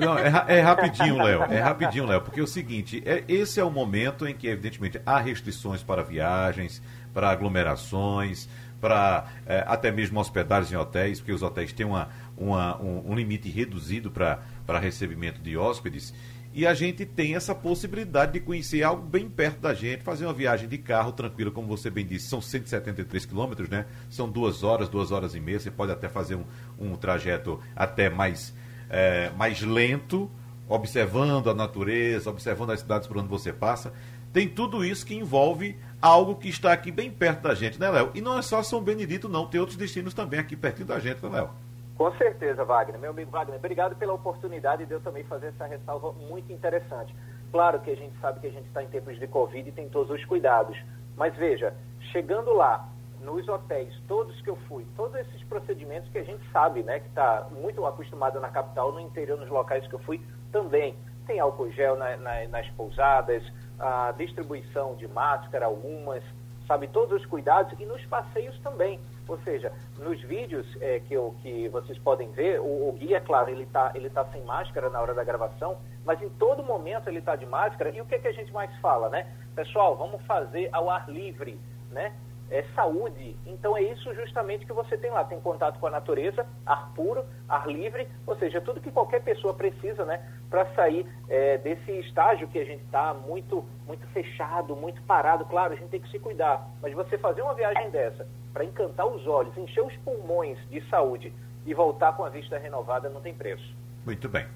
[0.01, 1.43] Não, é, é rapidinho, Léo.
[1.43, 4.99] É rapidinho, Léo, porque é o seguinte, é, esse é o momento em que, evidentemente,
[5.05, 6.81] há restrições para viagens,
[7.12, 8.49] para aglomerações,
[8.81, 13.15] para é, até mesmo hospedagens em hotéis, porque os hotéis têm uma, uma um, um
[13.15, 16.15] limite reduzido para recebimento de hóspedes
[16.57, 20.33] e a gente tem essa possibilidade de conhecer algo bem perto da gente, fazer uma
[20.33, 23.85] viagem de carro tranquila, como você bem disse, são 173 quilômetros, né?
[24.09, 25.61] São duas horas, duas horas e meia.
[25.61, 26.45] Você pode até fazer um,
[26.79, 28.55] um trajeto até mais,
[28.88, 30.31] é, mais lento,
[30.66, 33.92] observando a natureza, observando as cidades por onde você passa.
[34.33, 38.12] Tem tudo isso que envolve algo que está aqui bem perto da gente, né, Léo?
[38.14, 41.23] E não é só São Benedito, não, tem outros destinos também aqui pertinho da gente,
[41.23, 41.51] né, Léo?
[41.96, 43.00] Com certeza, Wagner.
[43.00, 47.14] Meu amigo Wagner, obrigado pela oportunidade de eu também fazer essa ressalva muito interessante.
[47.50, 49.88] Claro que a gente sabe que a gente está em tempos de Covid e tem
[49.88, 50.76] todos os cuidados.
[51.16, 51.72] Mas veja,
[52.12, 52.87] chegando lá,
[53.20, 57.09] nos hotéis, todos que eu fui, todos esses procedimentos que a gente sabe, né, que
[57.09, 60.20] está muito acostumado na capital, no interior, nos locais que eu fui,
[60.52, 60.94] também.
[61.26, 63.42] Tem álcool gel na, na, nas pousadas,
[63.78, 66.22] a distribuição de máscara, algumas,
[66.66, 69.00] sabe, todos os cuidados e nos passeios também.
[69.29, 73.51] Ou seja, nos vídeos é, que, eu, que vocês podem ver, o, o guia, claro,
[73.51, 77.19] ele está ele tá sem máscara na hora da gravação, mas em todo momento ele
[77.19, 77.91] está de máscara.
[77.91, 79.27] E o que, é que a gente mais fala, né?
[79.55, 81.59] Pessoal, vamos fazer ao ar livre,
[81.91, 82.12] né?
[82.50, 83.37] É, saúde.
[83.46, 85.24] Então é isso justamente que você tem lá.
[85.24, 89.54] Tem contato com a natureza, ar puro, ar livre, ou seja, tudo que qualquer pessoa
[89.54, 95.02] precisa, né, para sair é, desse estágio que a gente está muito, muito fechado, muito
[95.02, 95.44] parado.
[95.44, 99.06] Claro, a gente tem que se cuidar, mas você fazer uma viagem dessa para encantar
[99.06, 101.32] os olhos, encher os pulmões de saúde
[101.66, 103.74] e voltar com a vista renovada não tem preço.
[104.04, 104.46] Muito bem.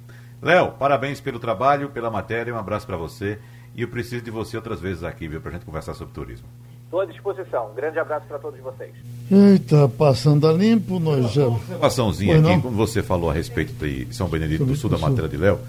[0.41, 3.39] Léo, parabéns pelo trabalho, pela matéria, um abraço para você.
[3.75, 6.49] E eu preciso de você outras vezes aqui, viu, para a gente conversar sobre turismo.
[6.91, 7.71] Estou à disposição.
[7.71, 8.91] Um grande abraço para todos vocês.
[9.31, 11.47] Eita, passando a limpo, nós já.
[11.47, 15.29] Uma observaçãozinha aqui, quando você falou a respeito de São Benedito do Sul, da matéria
[15.29, 15.61] de Léo,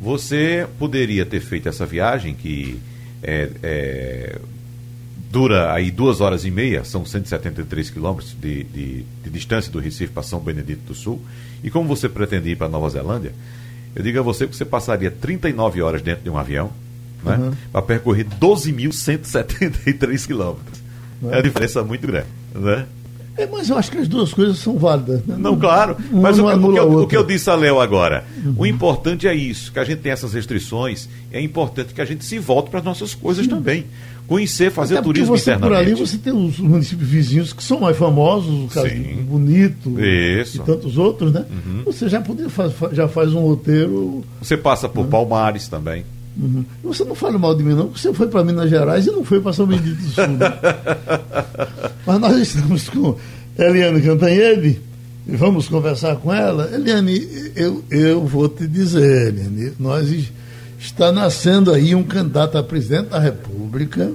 [0.00, 2.80] você poderia ter feito essa viagem que
[3.22, 4.38] é, é,
[5.30, 10.12] dura aí duas horas e meia, são 173 quilômetros de, de, de distância do Recife
[10.12, 11.22] para São Benedito do Sul,
[11.62, 13.32] e como você pretende ir para Nova Zelândia,
[13.94, 16.72] eu digo a você que você passaria 39 horas dentro de um avião,
[17.24, 17.36] né?
[17.36, 17.52] Uhum.
[17.72, 20.78] para percorrer 12.173 quilômetros.
[21.22, 21.30] Uhum.
[21.32, 22.28] É uma diferença muito grande.
[22.54, 22.86] Né?
[23.36, 25.24] É, mas eu acho que as duas coisas são válidas.
[25.26, 25.34] Né?
[25.36, 25.96] Não, claro.
[26.12, 28.54] Mas o, o, que eu, o, que eu, disse a Léo agora, uhum.
[28.58, 32.24] o importante é isso, que a gente tem essas restrições, é importante que a gente
[32.24, 33.50] se volte para as nossas coisas Sim.
[33.50, 33.86] também.
[34.26, 35.84] Conhecer, fazer Até turismo você, internamente.
[35.84, 38.88] Por ali você tem os municípios vizinhos que são mais famosos, o caso
[39.28, 40.56] Bonito isso.
[40.56, 41.44] e tantos outros, né?
[41.50, 41.82] Uhum.
[41.84, 42.46] Você já, podia,
[42.92, 44.24] já faz um roteiro.
[44.40, 45.10] Você passa por uhum.
[45.10, 46.06] Palmares também.
[46.36, 46.64] Uhum.
[46.82, 49.24] Você não fala mal de mim, não, porque você foi para Minas Gerais e não
[49.24, 50.26] foi para São Benedito do Sul.
[50.28, 50.52] Né?
[52.06, 53.16] Mas nós estamos com
[53.56, 54.80] Eliane Cantanhede
[55.26, 56.70] e vamos conversar com ela.
[56.74, 60.12] Eliane, eu, eu vou te dizer, Eliane, nós
[60.78, 64.12] está nascendo aí um candidato a presidente da República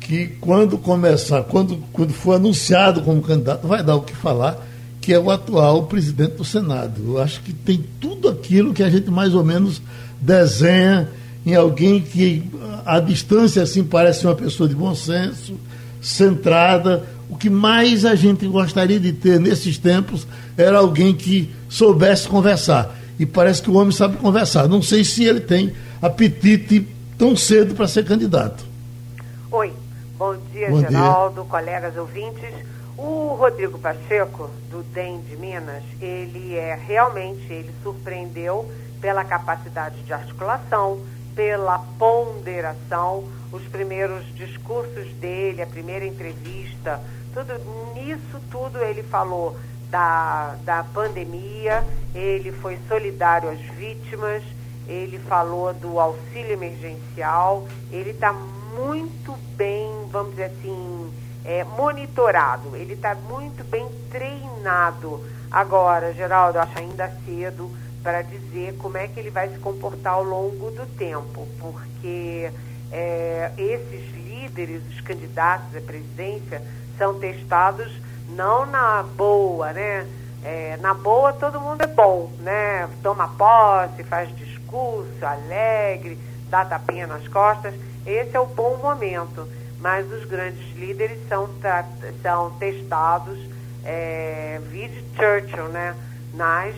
[0.00, 4.58] que quando começar, quando, quando for anunciado como candidato, vai dar o que falar,
[5.00, 7.02] que é o atual presidente do Senado.
[7.04, 9.80] Eu acho que tem tudo aquilo que a gente mais ou menos
[10.24, 11.08] desenha
[11.44, 12.50] em alguém que
[12.86, 15.58] à distância assim parece uma pessoa de bom senso,
[16.00, 17.04] centrada.
[17.28, 22.96] O que mais a gente gostaria de ter nesses tempos era alguém que soubesse conversar.
[23.18, 24.66] E parece que o homem sabe conversar.
[24.66, 26.86] Não sei se ele tem apetite
[27.18, 28.64] tão cedo para ser candidato.
[29.50, 29.72] Oi,
[30.18, 31.50] bom dia, bom Geraldo, dia.
[31.50, 32.50] colegas ouvintes.
[32.96, 38.70] O Rodrigo Pacheco, do DEM de Minas, ele é realmente, ele surpreendeu
[39.04, 40.98] pela capacidade de articulação,
[41.36, 47.02] pela ponderação, os primeiros discursos dele, a primeira entrevista,
[47.34, 47.52] tudo
[47.92, 49.58] nisso tudo ele falou
[49.90, 54.42] da, da pandemia, ele foi solidário às vítimas,
[54.88, 61.12] ele falou do auxílio emergencial, ele está muito bem, vamos dizer assim,
[61.44, 65.22] é, monitorado, ele está muito bem treinado.
[65.50, 70.22] Agora, Geraldo, acho ainda cedo para dizer como é que ele vai se comportar ao
[70.22, 72.50] longo do tempo, porque
[72.92, 76.62] é, esses líderes, os candidatos à presidência,
[76.98, 77.90] são testados
[78.28, 80.06] não na boa, né?
[80.44, 82.86] É, na boa todo mundo é bom, né?
[83.02, 86.18] Toma posse, faz discurso, alegre,
[86.50, 87.74] dá tapinha nas costas.
[88.04, 89.48] Esse é o bom momento.
[89.80, 91.48] Mas os grandes líderes são,
[92.22, 93.38] são testados,
[93.84, 95.94] é, vide Churchill, né?
[96.34, 96.74] Nas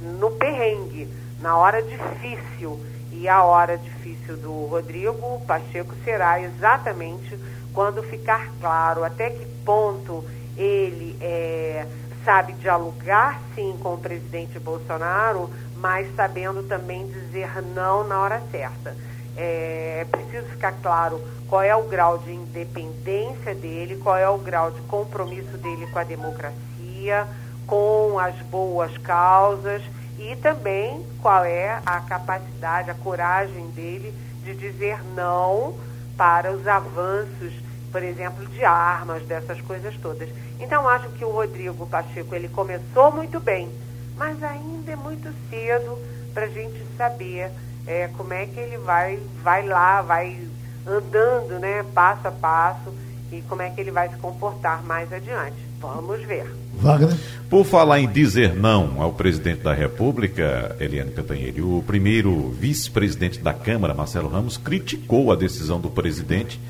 [0.00, 1.08] no perrengue,
[1.40, 2.78] na hora difícil.
[3.12, 7.36] E a hora difícil do Rodrigo Pacheco será exatamente
[7.74, 10.24] quando ficar claro até que ponto
[10.56, 11.86] ele é,
[12.24, 18.94] sabe dialogar sim com o presidente Bolsonaro, mas sabendo também dizer não na hora certa.
[19.36, 24.38] É, é preciso ficar claro qual é o grau de independência dele, qual é o
[24.38, 27.26] grau de compromisso dele com a democracia,
[27.70, 29.80] com as boas causas
[30.18, 35.76] e também qual é a capacidade, a coragem dele de dizer não
[36.16, 37.54] para os avanços,
[37.92, 40.28] por exemplo, de armas, dessas coisas todas.
[40.58, 43.70] Então acho que o Rodrigo Pacheco ele começou muito bem,
[44.16, 45.96] mas ainda é muito cedo
[46.34, 47.52] para a gente saber
[47.86, 50.36] é, como é que ele vai, vai lá, vai
[50.84, 52.92] andando, né, passo a passo,
[53.30, 55.69] e como é que ele vai se comportar mais adiante.
[55.80, 56.44] Vamos ver.
[56.74, 57.16] Wagner?
[57.48, 63.54] Por falar em dizer não ao presidente da República, Eliane Cantanhede, o primeiro vice-presidente da
[63.54, 66.60] Câmara, Marcelo Ramos, criticou a decisão do presidente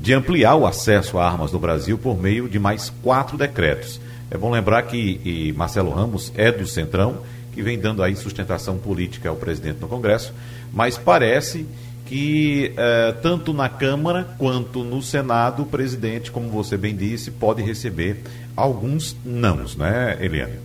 [0.00, 4.00] de ampliar o acesso a armas no Brasil por meio de mais quatro decretos.
[4.30, 7.18] É bom lembrar que Marcelo Ramos é do Centrão,
[7.52, 10.32] que vem dando aí sustentação política ao presidente no Congresso,
[10.72, 11.66] mas parece
[12.06, 17.62] que eh, tanto na Câmara quanto no Senado o presidente, como você bem disse, pode
[17.62, 18.24] receber
[18.56, 20.58] alguns nãos, né, Eliane?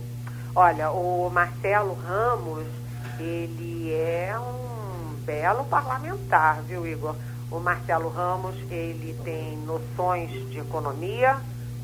[0.54, 2.64] Olha, o Marcelo Ramos,
[3.18, 7.16] ele é um belo parlamentar, viu, Igor?
[7.50, 11.36] O Marcelo Ramos, ele tem noções de economia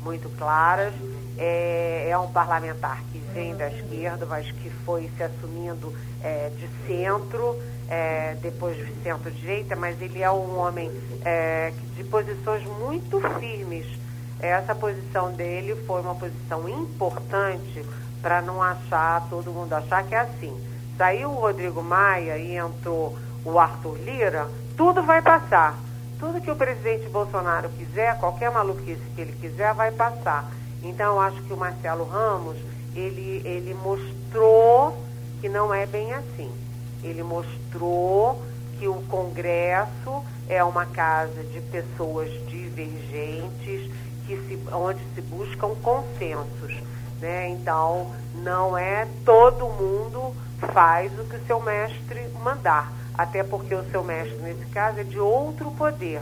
[0.03, 0.93] muito claras,
[1.39, 6.67] é, é um parlamentar que vem da esquerda, mas que foi se assumindo é, de
[6.85, 10.91] centro, é, depois de centro-direita, mas ele é um homem
[11.23, 13.85] é, de posições muito firmes.
[14.41, 17.85] Essa posição dele foi uma posição importante
[18.21, 20.55] para não achar, todo mundo achar que é assim.
[20.97, 25.77] Saiu o Rodrigo Maia e entrou o Arthur Lira, tudo vai passar.
[26.19, 30.51] Tudo que o presidente Bolsonaro quiser, qualquer maluquice que ele quiser, vai passar.
[30.83, 32.57] Então, acho que o Marcelo Ramos,
[32.95, 34.97] ele, ele mostrou
[35.41, 36.51] que não é bem assim.
[37.03, 38.41] Ele mostrou
[38.77, 43.91] que o Congresso é uma casa de pessoas divergentes,
[44.25, 46.75] que se, onde se buscam consensos.
[47.21, 47.49] Né?
[47.49, 50.33] Então, não é todo mundo
[50.73, 52.91] faz o que o seu mestre mandar.
[53.13, 56.21] Até porque o seu mestre, nesse caso, é de outro poder.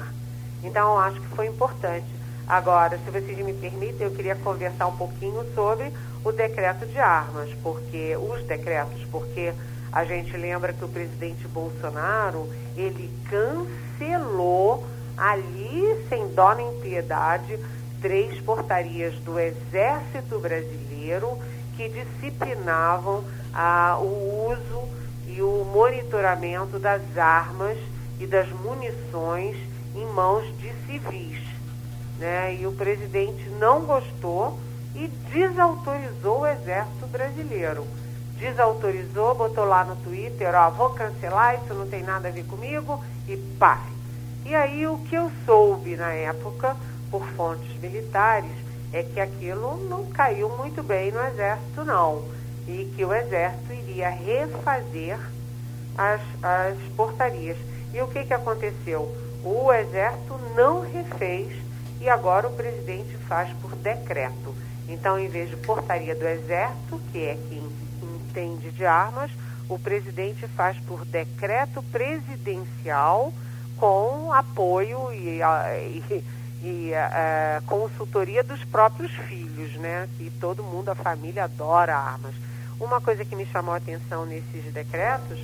[0.63, 2.07] Então, acho que foi importante.
[2.47, 5.91] Agora, se vocês me permitem, eu queria conversar um pouquinho sobre
[6.23, 9.51] o decreto de armas, porque os decretos, porque
[9.91, 17.59] a gente lembra que o presidente Bolsonaro, ele cancelou ali, sem dó nem piedade,
[18.01, 21.37] três portarias do Exército Brasileiro
[21.75, 24.87] que disciplinavam ah, o uso
[25.27, 27.77] e o monitoramento das armas
[28.19, 29.57] e das munições
[29.93, 31.46] em mãos de civis.
[32.19, 32.57] Né?
[32.59, 34.59] E o presidente não gostou
[34.95, 37.85] e desautorizou o Exército Brasileiro.
[38.37, 43.03] Desautorizou, botou lá no Twitter, ó, vou cancelar, isso não tem nada a ver comigo,
[43.27, 43.81] e pá.
[44.45, 46.75] E aí o que eu soube na época,
[47.11, 48.51] por fontes militares,
[48.93, 52.23] é que aquilo não caiu muito bem no Exército, não.
[52.67, 55.19] E que o Exército iria refazer
[55.97, 57.57] as, as portarias.
[57.93, 59.13] E o que, que aconteceu?
[59.43, 61.66] O Exército não refez
[61.99, 64.55] e agora o presidente faz por decreto.
[64.87, 67.63] Então, em vez de portaria do Exército, que é quem
[68.01, 69.31] entende de armas,
[69.67, 73.33] o presidente faz por decreto presidencial
[73.75, 76.23] com apoio e, e,
[76.63, 76.91] e
[77.65, 80.07] consultoria dos próprios filhos, né?
[80.17, 82.33] Que todo mundo, a família adora armas.
[82.79, 85.39] Uma coisa que me chamou a atenção nesses decretos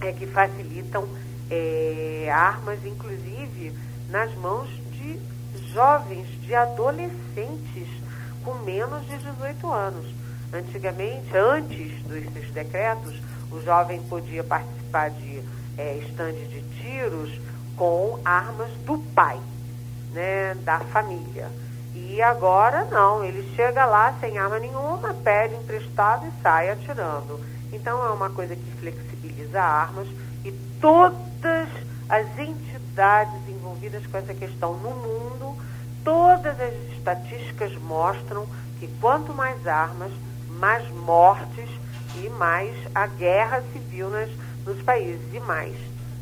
[0.00, 1.08] é que facilitam
[1.50, 3.72] é, armas, inclusive,
[4.08, 5.18] nas mãos de
[5.76, 7.86] jovens, de adolescentes
[8.42, 10.06] com menos de 18 anos.
[10.50, 13.14] Antigamente, antes desses decretos,
[13.52, 15.42] o jovem podia participar de
[15.76, 17.30] é, estande de tiros
[17.76, 19.38] com armas do pai,
[20.14, 21.50] né, da família.
[21.94, 27.38] E agora não, ele chega lá sem arma nenhuma, pede emprestado e sai atirando.
[27.70, 30.08] Então é uma coisa que flexibiliza armas
[30.42, 31.68] e todas
[32.08, 35.65] as entidades envolvidas com essa questão no mundo
[36.06, 38.46] Todas as estatísticas mostram
[38.78, 40.12] que quanto mais armas,
[40.48, 41.68] mais mortes
[42.14, 44.30] e mais a guerra civil nas,
[44.64, 45.20] nos países.
[45.34, 45.74] E mais,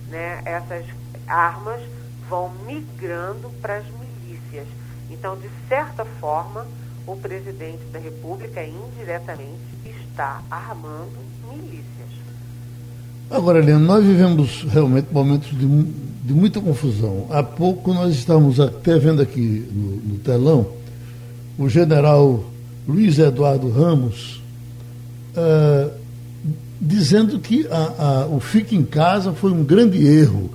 [0.09, 0.87] né, essas
[1.29, 1.83] armas
[2.31, 4.67] vão migrando para as milícias.
[5.11, 6.67] Então, de certa forma,
[7.07, 11.94] o presidente da República, indiretamente, está armando milícias.
[13.31, 15.67] Agora, Leandro, nós vivemos realmente momentos de
[16.25, 17.27] de muita confusão.
[17.29, 20.67] Há pouco nós estávamos até vendo aqui no, no telão
[21.59, 22.43] o general
[22.89, 24.41] Luiz Eduardo Ramos
[25.37, 25.91] uh,
[26.81, 30.51] dizendo que a, a, o Fique em Casa foi um grande erro.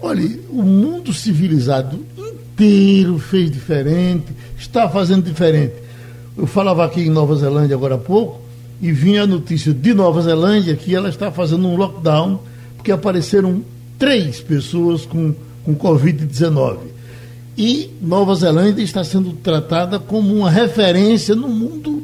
[0.00, 4.26] Olha, o mundo civilizado inteiro fez diferente,
[4.58, 5.74] está fazendo diferente.
[6.36, 8.40] Eu falava aqui em Nova Zelândia agora há pouco
[8.80, 12.40] e vinha a notícia de Nova Zelândia que ela está fazendo um lockdown
[12.76, 13.62] porque apareceram
[13.98, 16.78] três pessoas com, com Covid-19.
[17.56, 22.02] E Nova Zelândia está sendo tratada como uma referência no mundo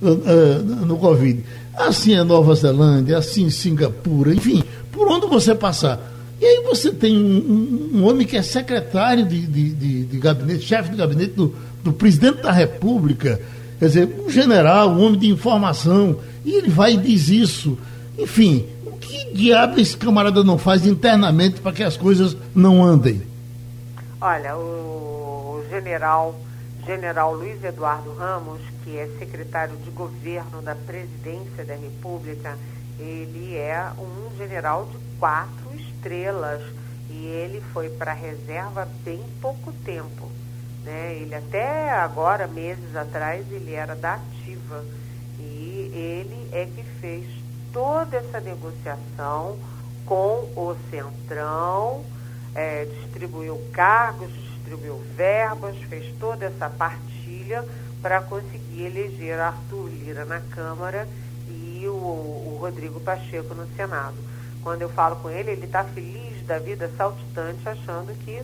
[0.00, 1.42] uh, uh, no Covid.
[1.74, 6.00] Assim é Nova Zelândia, assim Singapura, enfim, por onde você passar.
[6.40, 10.64] E aí você tem um, um, homem que é secretário de, de, de, de gabinete,
[10.64, 11.54] chefe de gabinete do,
[11.84, 13.40] do presidente da República,
[13.82, 17.76] quer dizer, um general, um homem de informação, e ele vai e diz isso.
[18.16, 23.20] Enfim, o que diabo esse camarada não faz internamente para que as coisas não andem?
[24.20, 26.38] Olha, o general,
[26.86, 32.56] general Luiz Eduardo Ramos, que é secretário de governo da presidência da República,
[33.00, 36.62] ele é um general de quatro estrelas
[37.10, 40.30] e ele foi para a reserva bem pouco tempo.
[40.84, 41.16] Né?
[41.20, 44.84] Ele até agora, meses atrás, ele era da ativa
[45.38, 47.26] e ele é que fez
[47.72, 49.58] toda essa negociação
[50.04, 52.04] com o Centrão,
[52.54, 57.64] é, distribuiu cargos, distribuiu verbas, fez toda essa partilha
[58.00, 61.08] para conseguir eleger Arthur Lira na Câmara
[61.48, 64.16] e o, o Rodrigo Pacheco no Senado.
[64.62, 68.42] Quando eu falo com ele, ele está feliz da vida saltitante, achando que,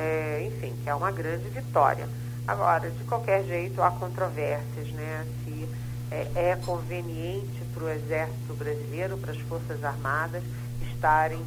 [0.00, 2.08] é, enfim, que é uma grande vitória.
[2.48, 5.26] Agora, de qualquer jeito, há controvérsias, né?
[5.44, 5.68] Se
[6.10, 10.42] é, é conveniente para o Exército Brasileiro, para as Forças Armadas,
[10.90, 11.44] estarem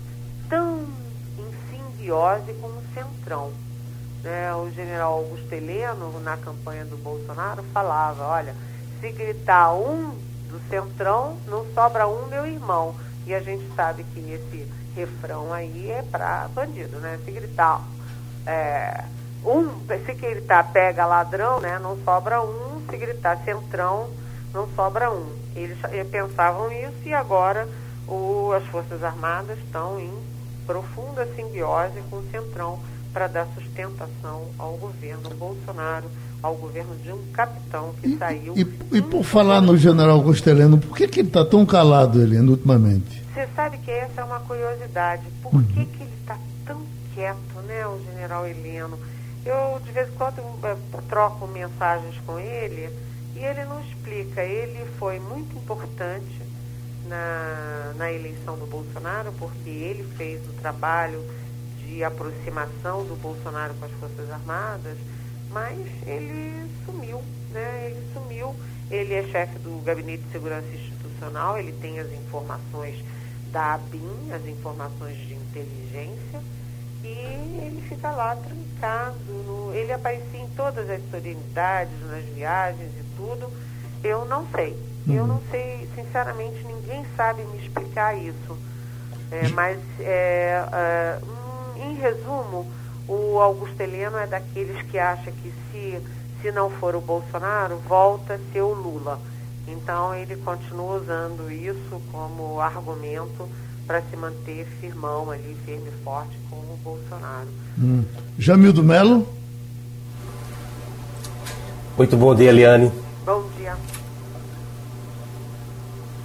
[0.47, 0.85] tão
[1.69, 3.51] simbiose com o Centrão.
[4.23, 4.53] Né?
[4.55, 8.55] O general Augusto Heleno, na campanha do Bolsonaro, falava, olha,
[9.01, 10.11] se gritar um
[10.49, 12.95] do Centrão, não sobra um meu irmão.
[13.25, 17.19] E a gente sabe que esse refrão aí é para bandido, né?
[17.25, 17.81] Se gritar
[18.45, 19.03] é,
[19.45, 19.69] um,
[20.05, 21.79] se gritar pega ladrão, né?
[21.79, 24.09] Não sobra um, se gritar centrão,
[24.53, 25.25] não sobra um.
[25.55, 27.67] Eles, eles pensavam isso e agora
[28.07, 30.11] o, as Forças Armadas estão em
[30.65, 32.79] profunda simbiose com o Centrão
[33.11, 36.09] para dar sustentação ao governo Bolsonaro,
[36.41, 38.53] ao governo de um capitão que e, saiu.
[38.55, 38.61] E,
[38.97, 43.21] e por falar no general Gosteleno, por que, que ele está tão calado, Helena, ultimamente?
[43.33, 45.23] Você sabe que essa é uma curiosidade.
[45.41, 45.63] Por uhum.
[45.63, 46.37] que, que ele está
[47.13, 48.99] quieto, né, o general Heleno?
[49.45, 50.77] Eu, de vez em quando, eh,
[51.09, 52.89] troco mensagens com ele
[53.35, 54.41] e ele não explica.
[54.41, 56.41] Ele foi muito importante
[57.07, 61.23] na, na eleição do Bolsonaro, porque ele fez o trabalho
[61.79, 64.97] de aproximação do Bolsonaro com as Forças Armadas,
[65.51, 67.91] mas ele sumiu, né?
[67.91, 68.55] Ele sumiu.
[68.89, 73.03] Ele é chefe do Gabinete de Segurança Institucional, ele tem as informações
[73.51, 76.41] da ABIN, as informações de inteligência,
[77.13, 79.71] e ele fica lá trancado.
[79.73, 83.51] Ele aparecia em todas as solenidades, nas viagens e tudo.
[84.03, 84.77] Eu não sei.
[85.07, 88.57] Eu não sei, sinceramente, ninguém sabe me explicar isso.
[89.31, 92.71] É, mas, é, é, hum, em resumo,
[93.07, 96.01] o Augusto Heleno é daqueles que acha que se,
[96.41, 99.19] se não for o Bolsonaro, volta a ser o Lula.
[99.67, 103.49] Então, ele continua usando isso como argumento
[103.85, 107.47] para se manter firmão ali, firme e forte com o Bolsonaro.
[107.77, 108.03] Hum.
[108.37, 109.27] Jamildo Melo.
[111.97, 112.91] Muito bom dia, Eliane.
[113.25, 113.75] Bom dia.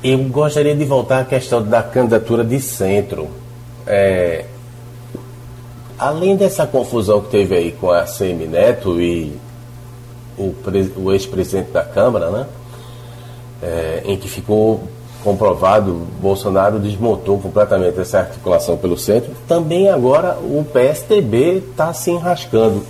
[0.03, 3.29] Eu gostaria de voltar à questão da candidatura de centro.
[3.87, 4.45] É,
[5.99, 9.37] além dessa confusão que teve aí com a Semi Neto e
[10.39, 10.55] o,
[10.97, 12.47] o ex-presidente da Câmara, né?
[13.61, 14.89] É, em que ficou
[15.23, 19.33] comprovado, Bolsonaro desmontou completamente essa articulação pelo centro.
[19.47, 22.85] Também agora o PSTB está se enrascando.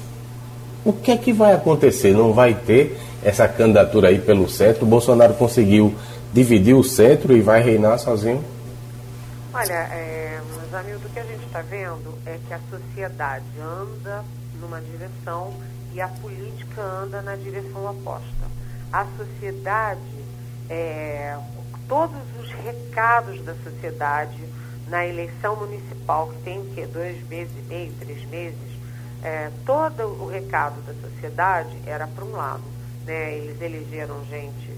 [0.84, 2.12] O que é que vai acontecer?
[2.12, 4.84] Não vai ter essa candidatura aí pelo centro?
[4.84, 5.94] O Bolsonaro conseguiu
[6.32, 8.44] dividir o centro e vai reinar sozinho?
[9.52, 14.24] Olha, é, Zamildo, o que a gente está vendo é que a sociedade anda
[14.60, 15.52] numa direção
[15.94, 18.48] e a política anda na direção oposta.
[18.92, 20.00] A sociedade,
[20.68, 21.36] é,
[21.88, 24.38] todos os recados da sociedade
[24.88, 28.78] na eleição municipal, que tem que dois meses e meio, três meses,
[29.22, 32.62] é, todo o recado da sociedade era para um lado.
[33.04, 33.36] Né?
[33.36, 34.70] Eles elegeram gente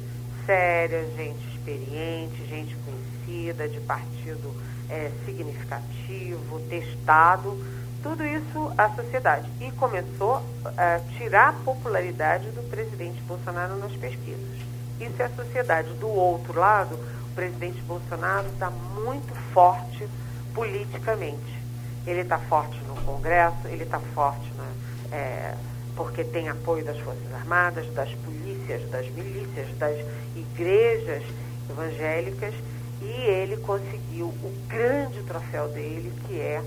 [0.46, 4.54] séria, gente experiente, gente conhecida, de partido
[4.88, 7.56] é, significativo, testado,
[8.02, 9.48] tudo isso a sociedade.
[9.61, 10.42] E começou
[10.76, 14.69] a tirar a popularidade do presidente Bolsonaro nas pesquisas.
[15.01, 15.92] Isso é a sociedade.
[15.94, 20.07] Do outro lado, o presidente Bolsonaro está muito forte
[20.55, 21.61] politicamente.
[22.07, 25.55] Ele está forte no Congresso, ele está forte na, é,
[25.96, 29.98] porque tem apoio das Forças Armadas, das polícias, das milícias, das
[30.36, 31.22] igrejas
[31.68, 32.55] evangélicas
[33.03, 36.62] e ele conseguiu o grande troféu dele, que é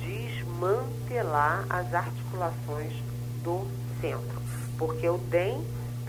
[0.00, 2.92] desmantelar as articulações
[3.42, 3.66] do
[4.00, 4.42] centro.
[4.76, 5.64] Porque o DEM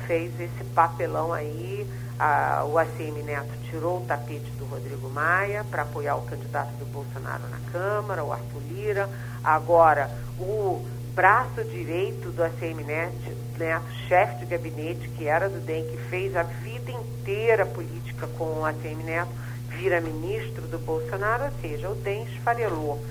[0.05, 1.87] fez esse papelão aí,
[2.19, 6.85] a, o ACM Neto tirou o tapete do Rodrigo Maia para apoiar o candidato do
[6.85, 9.09] Bolsonaro na Câmara, o Arthur Lira.
[9.43, 10.85] Agora, o
[11.15, 16.35] braço direito do ACM Neto, Neto chefe de gabinete, que era do DEM, que fez
[16.35, 19.31] a vida inteira política com o ACM Neto,
[19.69, 23.03] vira ministro do Bolsonaro, ou seja, o DEM esfarelou.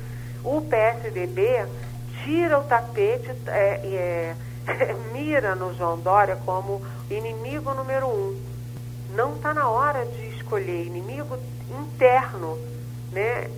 [0.44, 1.66] O PSDB
[2.24, 4.36] tira o tapete, é, é,
[5.12, 8.40] mira no João Dória como inimigo número um.
[9.14, 11.38] Não está na hora de escolher inimigo
[11.70, 12.58] interno,
[13.12, 13.48] né?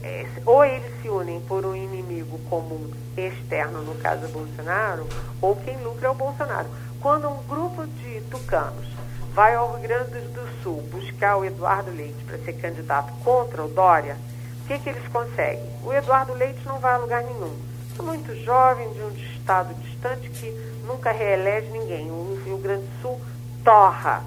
[0.46, 5.06] Ou eles se unem por um inimigo comum externo, no caso Bolsonaro,
[5.40, 6.68] ou quem lucra é o Bolsonaro.
[7.00, 8.86] Quando um grupo de tucanos
[9.32, 13.68] vai ao Rio Grande do Sul buscar o Eduardo Leite para ser candidato contra o
[13.68, 14.16] Dória,
[14.62, 15.68] o que, que eles conseguem?
[15.82, 17.56] O Eduardo Leite não vai a lugar nenhum.
[17.98, 20.50] É muito jovem, de um estado distante que
[20.91, 22.11] nunca reelege ninguém.
[22.11, 23.20] O Rio Grande do Sul
[23.64, 24.22] torra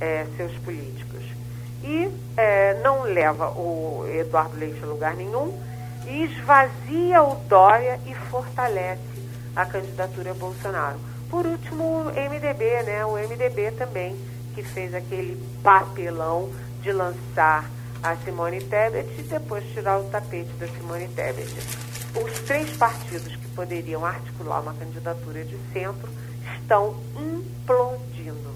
[0.00, 1.22] é, seus políticos.
[1.82, 5.52] E é, não leva o Eduardo Leite a lugar nenhum
[6.06, 9.00] e esvazia o Dória e fortalece
[9.54, 10.98] a candidatura Bolsonaro.
[11.30, 13.04] Por último, o MDB, né?
[13.04, 14.16] O MDB também
[14.54, 16.50] que fez aquele papelão
[16.82, 17.68] de lançar
[18.02, 21.54] a Simone Tebet e depois tirar o tapete da Simone Tebet.
[22.46, 26.08] Três partidos que poderiam articular uma candidatura de centro
[26.60, 28.50] estão implodindo.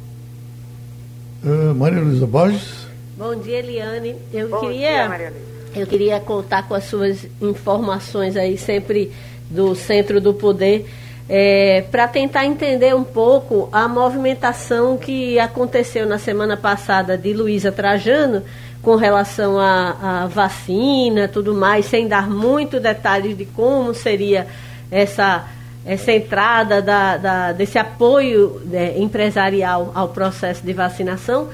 [1.44, 2.86] Uh, Maria Luísa Borges.
[3.16, 4.16] Bom dia, Eliane.
[4.32, 5.80] Eu Bom queria, dia, Maria Luísa.
[5.80, 9.12] eu queria contar com as suas informações aí sempre
[9.50, 10.88] do Centro do Poder
[11.28, 17.70] é, para tentar entender um pouco a movimentação que aconteceu na semana passada de Luísa
[17.70, 18.42] Trajano
[18.82, 24.46] com relação à, vacina, tudo mais, sem dar muito detalhes de como seria
[24.90, 25.46] essa
[25.84, 31.48] essa entrada da, da, desse apoio né, empresarial ao processo de vacinação,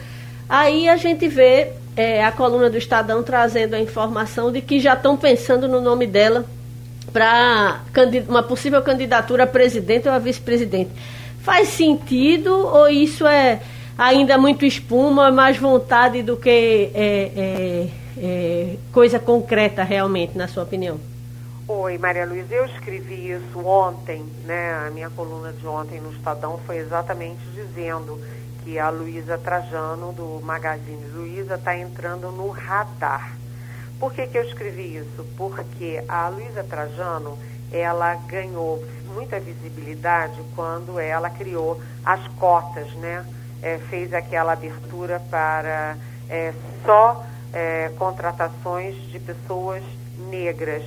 [0.49, 4.95] aí a gente vê é, a coluna do Estadão trazendo a informação de que já
[4.95, 6.45] estão pensando no nome dela
[7.12, 7.81] para
[8.29, 10.91] uma possível candidatura a presidente ou a vice-presidente.
[11.43, 13.61] Faz sentido ou isso é
[13.97, 17.89] ainda muito espuma, mais vontade do que é, é,
[18.19, 20.99] é, coisa concreta realmente, na sua opinião?
[21.69, 24.87] Oi, Maria Luiz, eu escrevi isso ontem, né?
[24.87, 28.21] A minha coluna de ontem no Estadão foi exatamente dizendo
[28.63, 33.37] que a Luísa Trajano, do Magazine Luiza, está entrando no radar
[33.99, 35.25] por que, que eu escrevi isso?
[35.37, 37.39] Porque a Luísa Trajano,
[37.73, 38.85] ela ganhou
[39.15, 43.25] muita visibilidade quando ela criou as cotas, né?
[43.63, 45.97] É, fez aquela abertura para
[46.29, 46.53] é,
[46.85, 49.83] só é, contratações de pessoas
[50.31, 50.85] negras.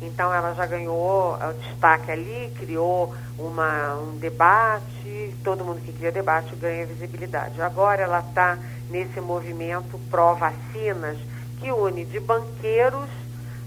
[0.00, 6.54] Então ela já ganhou destaque ali, criou uma, um debate, todo mundo que cria debate
[6.56, 7.60] ganha visibilidade.
[7.60, 8.58] Agora ela está
[8.90, 11.16] nesse movimento pró-vacinas,
[11.58, 13.08] que une de banqueiros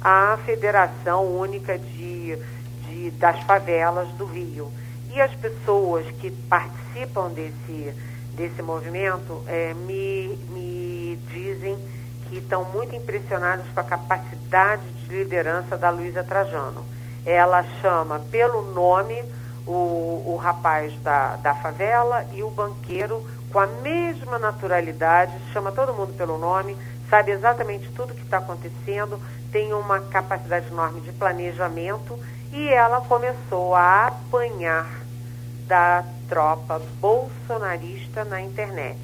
[0.02, 2.38] à Federação Única de,
[2.86, 4.72] de, das Favelas do Rio.
[5.12, 7.94] E as pessoas que participam desse,
[8.40, 11.78] desse movimento é, me, me dizem
[12.30, 16.86] que estão muito impressionados com a capacidade de liderança da Luísa Trajano.
[17.26, 19.26] Ela chama pelo nome
[19.68, 25.94] o, o rapaz da, da favela e o banqueiro com a mesma naturalidade, chama todo
[25.94, 26.78] mundo pelo nome,
[27.10, 29.20] sabe exatamente tudo o que está acontecendo,
[29.52, 32.18] tem uma capacidade enorme de planejamento
[32.54, 35.09] e ela começou a apanhar
[35.70, 39.00] da tropa bolsonarista na internet.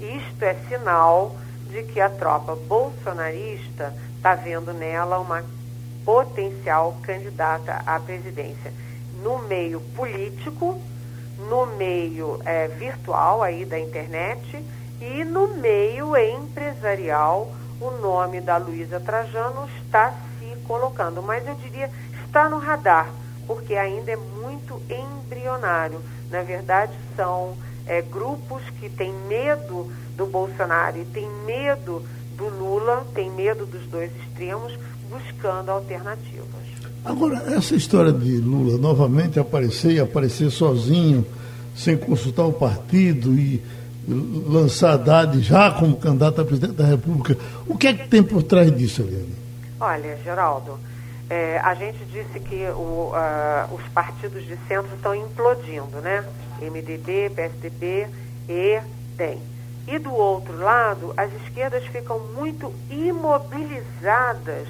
[0.00, 1.36] Isto é sinal
[1.70, 5.44] de que a tropa bolsonarista está vendo nela uma
[6.04, 8.72] potencial candidata à presidência.
[9.22, 10.76] No meio político,
[11.38, 14.60] no meio é, virtual aí da internet
[15.00, 21.88] e no meio empresarial, o nome da Luísa Trajano está se colocando, mas eu diria
[22.26, 23.08] está no radar,
[23.52, 26.00] porque ainda é muito embrionário.
[26.30, 27.54] Na verdade, são
[27.86, 32.02] é, grupos que têm medo do Bolsonaro e têm medo
[32.34, 34.72] do Lula, têm medo dos dois extremos,
[35.10, 36.62] buscando alternativas.
[37.04, 41.26] Agora, essa história de Lula novamente aparecer e aparecer sozinho,
[41.76, 43.62] sem consultar o partido e
[44.48, 47.36] lançar Haddad já como candidato a presidente da República.
[47.66, 49.34] O que é que tem por trás disso, Eliane?
[49.78, 50.78] Olha, Geraldo,
[51.32, 53.10] é, a gente disse que o,
[53.72, 56.22] os partidos de centro estão implodindo, né?
[56.60, 58.06] MDB, PSDB
[58.46, 58.82] e
[59.16, 59.40] DEM.
[59.88, 64.68] E do outro lado, as esquerdas ficam muito imobilizadas,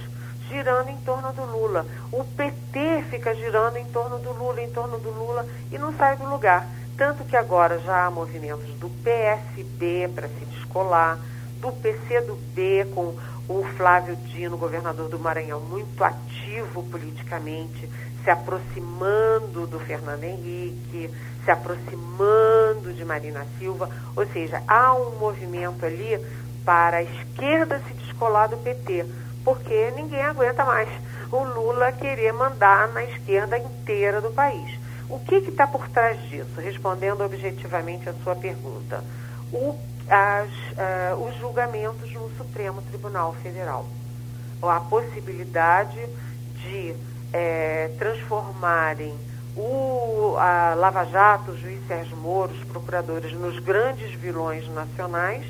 [0.49, 1.85] girando em torno do Lula.
[2.13, 6.17] O PT fica girando em torno do Lula, em torno do Lula, e não sai
[6.17, 6.65] do lugar.
[6.97, 11.19] Tanto que agora já há movimentos do PSB para se descolar,
[11.61, 13.17] do PCdoB com
[13.49, 17.89] o Flávio Dino, governador do Maranhão, muito ativo politicamente,
[18.23, 21.11] se aproximando do Fernando Henrique,
[21.45, 26.19] se aproximando de Marina Silva, ou seja, há um movimento ali
[26.65, 29.05] para a esquerda se descolar do PT,
[29.45, 30.89] porque ninguém aguenta mais
[31.33, 34.79] o Lula querer mandar na esquerda inteira do país.
[35.09, 36.59] O que está por trás disso?
[36.59, 39.03] Respondendo objetivamente a sua pergunta.
[39.53, 39.77] O,
[40.09, 43.87] as, uh, os julgamentos no Supremo Tribunal Federal.
[44.63, 45.99] A possibilidade
[46.63, 46.95] de
[47.33, 49.15] é, transformarem
[49.57, 55.45] o a Lava Jato, o juiz Sérgio Moro, os procuradores nos grandes vilões nacionais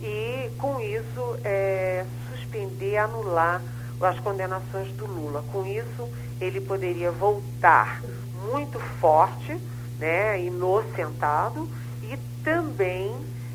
[0.00, 3.62] e, com isso, é, suspender, anular
[4.00, 5.44] as condenações do Lula.
[5.52, 6.08] Com isso,
[6.40, 8.02] ele poderia voltar
[8.50, 9.56] muito forte,
[9.98, 11.68] né, inocentado
[12.02, 13.14] e também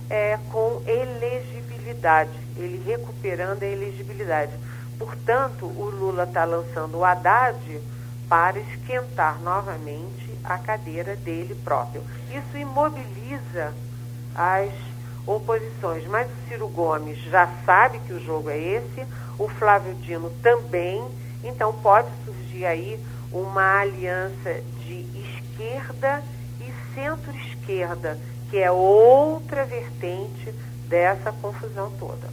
[0.10, 4.54] é, com elegibilidade, ele recuperando a elegibilidade.
[4.98, 7.82] Portanto, o Lula está lançando o Haddad
[8.28, 12.04] para esquentar novamente a cadeira dele próprio.
[12.32, 13.74] Isso imobiliza
[14.36, 14.72] as
[15.26, 19.06] oposições, mas o Ciro Gomes já sabe que o jogo é esse,
[19.38, 21.06] o Flávio Dino também,
[21.44, 23.00] então pode surgir aí
[23.32, 26.24] uma aliança de esquerda
[26.62, 28.18] e centro-esquerda,
[28.50, 30.54] que é outra vertente
[30.88, 32.28] dessa confusão toda.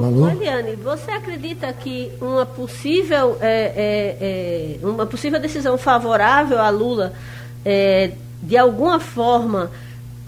[0.00, 7.12] Mariane, você acredita que uma possível, é, é, é, uma possível decisão favorável a Lula,
[7.64, 8.12] é,
[8.42, 9.70] de alguma forma,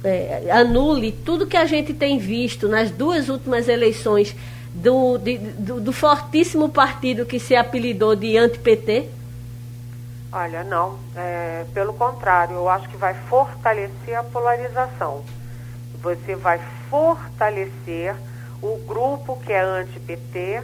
[0.02, 4.34] é, anule tudo que a gente tem visto nas duas últimas eleições
[4.74, 9.17] do, de, do, do fortíssimo partido que se apelidou de anti-PT?
[10.30, 10.98] Olha, não.
[11.16, 15.24] É, pelo contrário, eu acho que vai fortalecer a polarização.
[16.02, 16.60] Você vai
[16.90, 18.14] fortalecer
[18.60, 20.62] o grupo que é anti-PT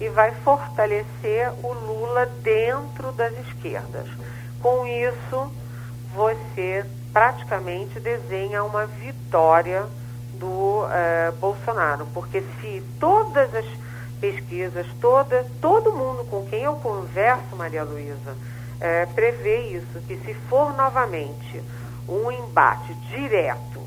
[0.00, 4.06] e vai fortalecer o Lula dentro das esquerdas.
[4.60, 5.52] Com isso,
[6.14, 9.84] você praticamente desenha uma vitória
[10.34, 13.66] do uh, Bolsonaro, porque se todas as
[14.20, 18.36] pesquisas, toda, todo mundo com quem eu converso, Maria Luísa,
[18.82, 21.62] é, prevê isso, que se for novamente
[22.08, 23.80] um embate direto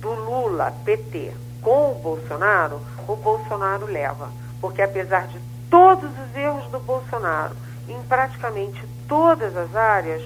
[0.00, 1.30] do Lula, PT,
[1.60, 4.30] com o Bolsonaro, o Bolsonaro leva.
[4.58, 5.38] Porque apesar de
[5.68, 7.54] todos os erros do Bolsonaro,
[7.86, 10.22] em praticamente todas as áreas,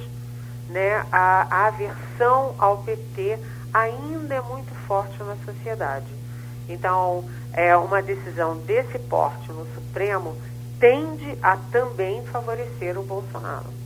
[0.68, 3.36] né, a, a aversão ao PT
[3.72, 6.06] ainda é muito forte na sociedade.
[6.68, 10.36] Então, é uma decisão desse porte no Supremo
[10.78, 13.83] tende a também favorecer o Bolsonaro.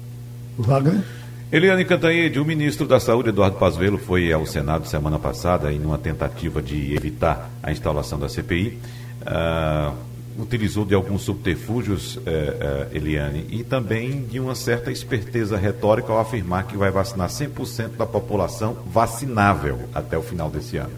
[0.59, 1.03] Wagner?
[1.51, 5.97] Eliane Cantanhede, o ministro da Saúde, Eduardo Pazuello, foi ao Senado semana passada em uma
[5.97, 8.69] tentativa de evitar a instalação da CPI.
[8.69, 9.95] Uh, ah,
[10.39, 16.21] utilizou de alguns subterfúgios, uh, uh, Eliane, e também de uma certa esperteza retórica ao
[16.21, 20.93] afirmar que vai vacinar 100% da população vacinável até o final desse ano.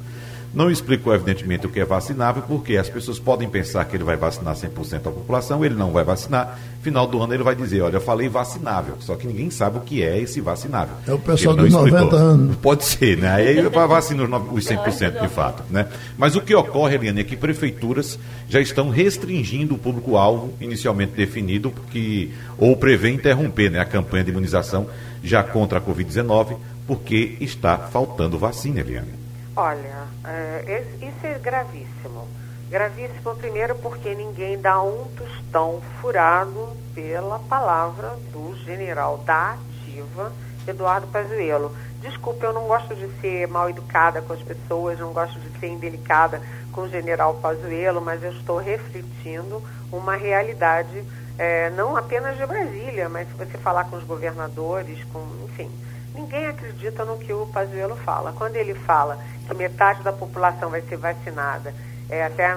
[0.53, 4.17] Não explicou, evidentemente, o que é vacinável, porque as pessoas podem pensar que ele vai
[4.17, 6.59] vacinar 100% da população, ele não vai vacinar.
[6.83, 9.81] Final do ano ele vai dizer: Olha, eu falei vacinável, só que ninguém sabe o
[9.81, 10.97] que é esse vacinável.
[11.07, 12.57] É o pessoal dos 90 anos.
[12.57, 13.33] Pode ser, né?
[13.33, 15.63] Aí ele vacina os 100% de fato.
[15.71, 15.87] Né?
[16.19, 21.71] Mas o que ocorre, Eliane, é que prefeituras já estão restringindo o público-alvo inicialmente definido,
[21.71, 24.89] porque, ou prevê interromper né, a campanha de imunização
[25.23, 29.21] já contra a Covid-19, porque está faltando vacina, Eliane.
[29.57, 32.29] Olha, é, isso é gravíssimo.
[32.68, 40.33] Gravíssimo, primeiro, porque ninguém dá um tostão furado pela palavra do general da ativa,
[40.66, 41.75] Eduardo Pazuello.
[42.01, 45.66] Desculpe, eu não gosto de ser mal educada com as pessoas, não gosto de ser
[45.66, 46.41] indelicada
[46.73, 51.05] com o general Pazuello, mas eu estou refletindo uma realidade
[51.37, 55.71] é, não apenas de Brasília, mas se você falar com os governadores, com, enfim,
[56.15, 58.33] ninguém acredita no que o Pazuello fala.
[58.33, 61.75] Quando ele fala que metade da população vai ser vacinada
[62.09, 62.57] é, até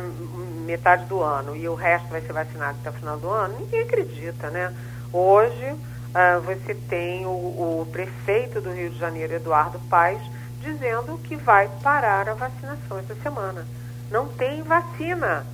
[0.66, 3.82] metade do ano e o resto vai ser vacinado até o final do ano, ninguém
[3.82, 4.74] acredita, né?
[5.12, 10.22] Hoje uh, você tem o, o prefeito do Rio de Janeiro, Eduardo Paes,
[10.60, 13.68] dizendo que vai parar a vacinação essa semana.
[14.10, 15.46] Não tem vacina.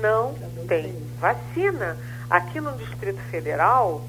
[0.00, 0.34] Não
[0.68, 1.96] tem vacina.
[2.30, 4.04] Aqui no Distrito Federal,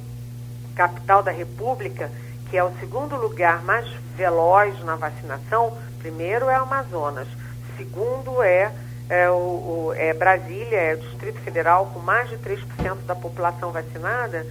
[0.76, 2.12] capital da República,
[2.54, 3.84] que é o segundo lugar mais
[4.16, 7.28] veloz na vacinação, primeiro é Amazonas,
[7.76, 8.72] segundo é,
[9.10, 13.72] é, o, o, é Brasília, é o Distrito Federal, com mais de 3% da população
[13.72, 14.45] vacinada.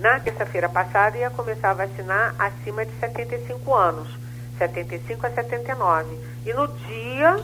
[0.00, 4.08] Na terça-feira passada ia começar a vacinar acima de 75 anos.
[4.56, 6.18] 75 a 79.
[6.46, 7.38] E no dia,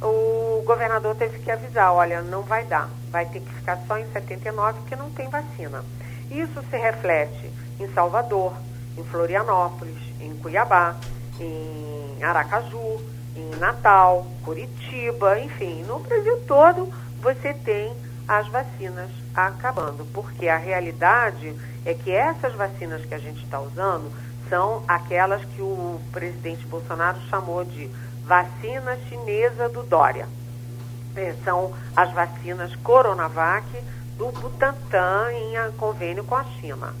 [0.00, 4.06] o governador teve que avisar: olha, não vai dar, vai ter que ficar só em
[4.12, 5.84] 79 porque não tem vacina.
[6.30, 8.52] Isso se reflete em Salvador,
[8.96, 10.96] em Florianópolis, em Cuiabá,
[11.40, 13.00] em Aracaju,
[13.36, 17.96] em Natal, Curitiba, enfim, no Brasil todo você tem
[18.28, 24.12] as vacinas acabando, porque a realidade é que essas vacinas que a gente está usando
[24.48, 27.90] são aquelas que o presidente Bolsonaro chamou de
[28.24, 30.28] vacina chinesa do Dória.
[31.16, 33.66] É, são as vacinas Coronavac
[34.16, 36.94] do Butantan em convênio com a China,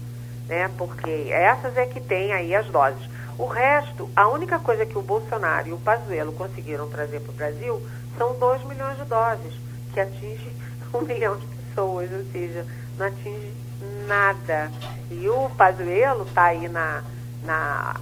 [0.48, 0.70] né?
[0.76, 3.08] Porque essas é que tem aí as doses.
[3.36, 7.34] O resto, a única coisa que o Bolsonaro e o Pazuello conseguiram trazer para o
[7.34, 7.82] Brasil
[8.16, 9.52] são 2 milhões de doses,
[9.92, 10.52] que atinge
[10.94, 12.64] um milhão de pessoas, ou seja,
[12.96, 13.52] não atinge
[14.06, 14.70] nada.
[15.10, 17.02] E o Pazuello está aí na,
[17.42, 17.94] na.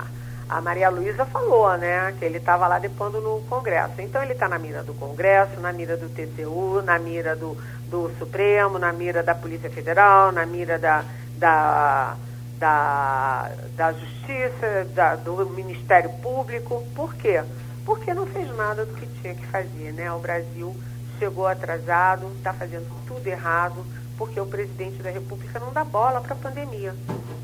[0.49, 2.15] A Maria Luísa falou, né?
[2.19, 3.95] Que ele estava lá depondo no Congresso.
[4.01, 7.57] Então ele está na mira do Congresso, na mira do TCU, na mira do,
[7.89, 11.05] do Supremo, na mira da Polícia Federal, na mira da,
[11.39, 12.17] da,
[12.63, 16.85] da, da Justiça, da, do Ministério Público.
[16.95, 17.43] Por quê?
[17.85, 20.13] Porque não fez nada do que tinha que fazer, né?
[20.13, 20.73] O Brasil
[21.19, 23.85] chegou atrasado, está fazendo tudo errado,
[24.17, 26.95] porque o presidente da República não dá bola para a pandemia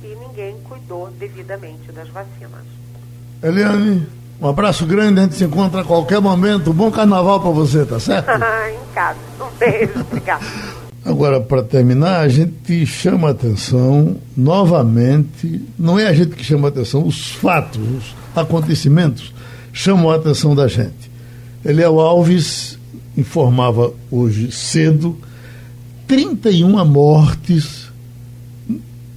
[0.05, 2.64] e ninguém cuidou devidamente das vacinas.
[3.43, 4.07] Eliane,
[4.41, 6.73] um abraço grande, a gente se encontra a qualquer momento.
[6.73, 8.31] Bom carnaval para você, tá certo?
[8.31, 9.19] em casa.
[9.41, 10.45] Um beijo, obrigado.
[11.09, 17.07] Agora, para terminar, a gente chama atenção novamente, não é a gente que chama atenção,
[17.07, 19.33] os fatos, os acontecimentos
[19.73, 21.11] chamam a atenção da gente.
[21.65, 22.79] Eliel Alves
[23.17, 25.17] informava hoje cedo
[26.07, 27.87] 31 mortes,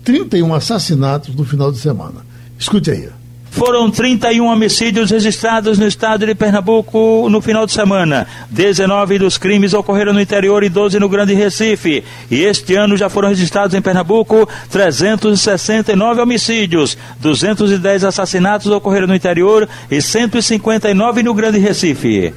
[0.06, 2.26] 31 assassinatos no final de semana.
[2.58, 3.10] Escute aí.
[3.52, 8.26] Foram 31 homicídios registrados no estado de Pernambuco no final de semana.
[8.50, 12.02] 19 dos crimes ocorreram no interior e 12 no Grande Recife.
[12.32, 16.98] E este ano já foram registrados em Pernambuco 369 homicídios.
[17.20, 22.34] 210 assassinatos ocorreram no interior e 159 no Grande Recife.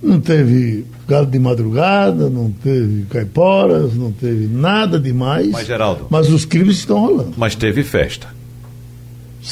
[0.00, 5.50] Não teve galo de madrugada, não teve caiporas, não teve nada demais.
[5.50, 6.06] Mas, Geraldo.
[6.08, 7.34] Mas os crimes estão rolando.
[7.36, 8.38] Mas teve festa.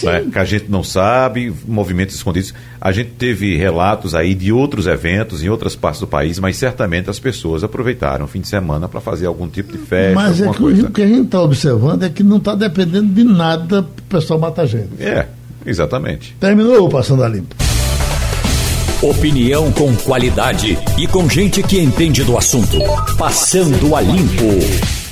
[0.03, 0.26] Né?
[0.32, 2.53] Que a gente não sabe, movimentos escondidos.
[2.80, 7.09] A gente teve relatos aí de outros eventos em outras partes do país, mas certamente
[7.09, 10.14] as pessoas aproveitaram o fim de semana para fazer algum tipo de festa.
[10.14, 10.87] Mas é que coisa.
[10.87, 14.20] o que a gente está observando é que não está dependendo de nada para o
[14.20, 14.91] pessoal matar gente.
[15.01, 15.26] É,
[15.64, 16.37] exatamente.
[16.39, 17.55] Terminou o Passando a Limpo.
[19.03, 22.78] Opinião com qualidade e com gente que entende do assunto.
[23.18, 25.05] Passando a limpo.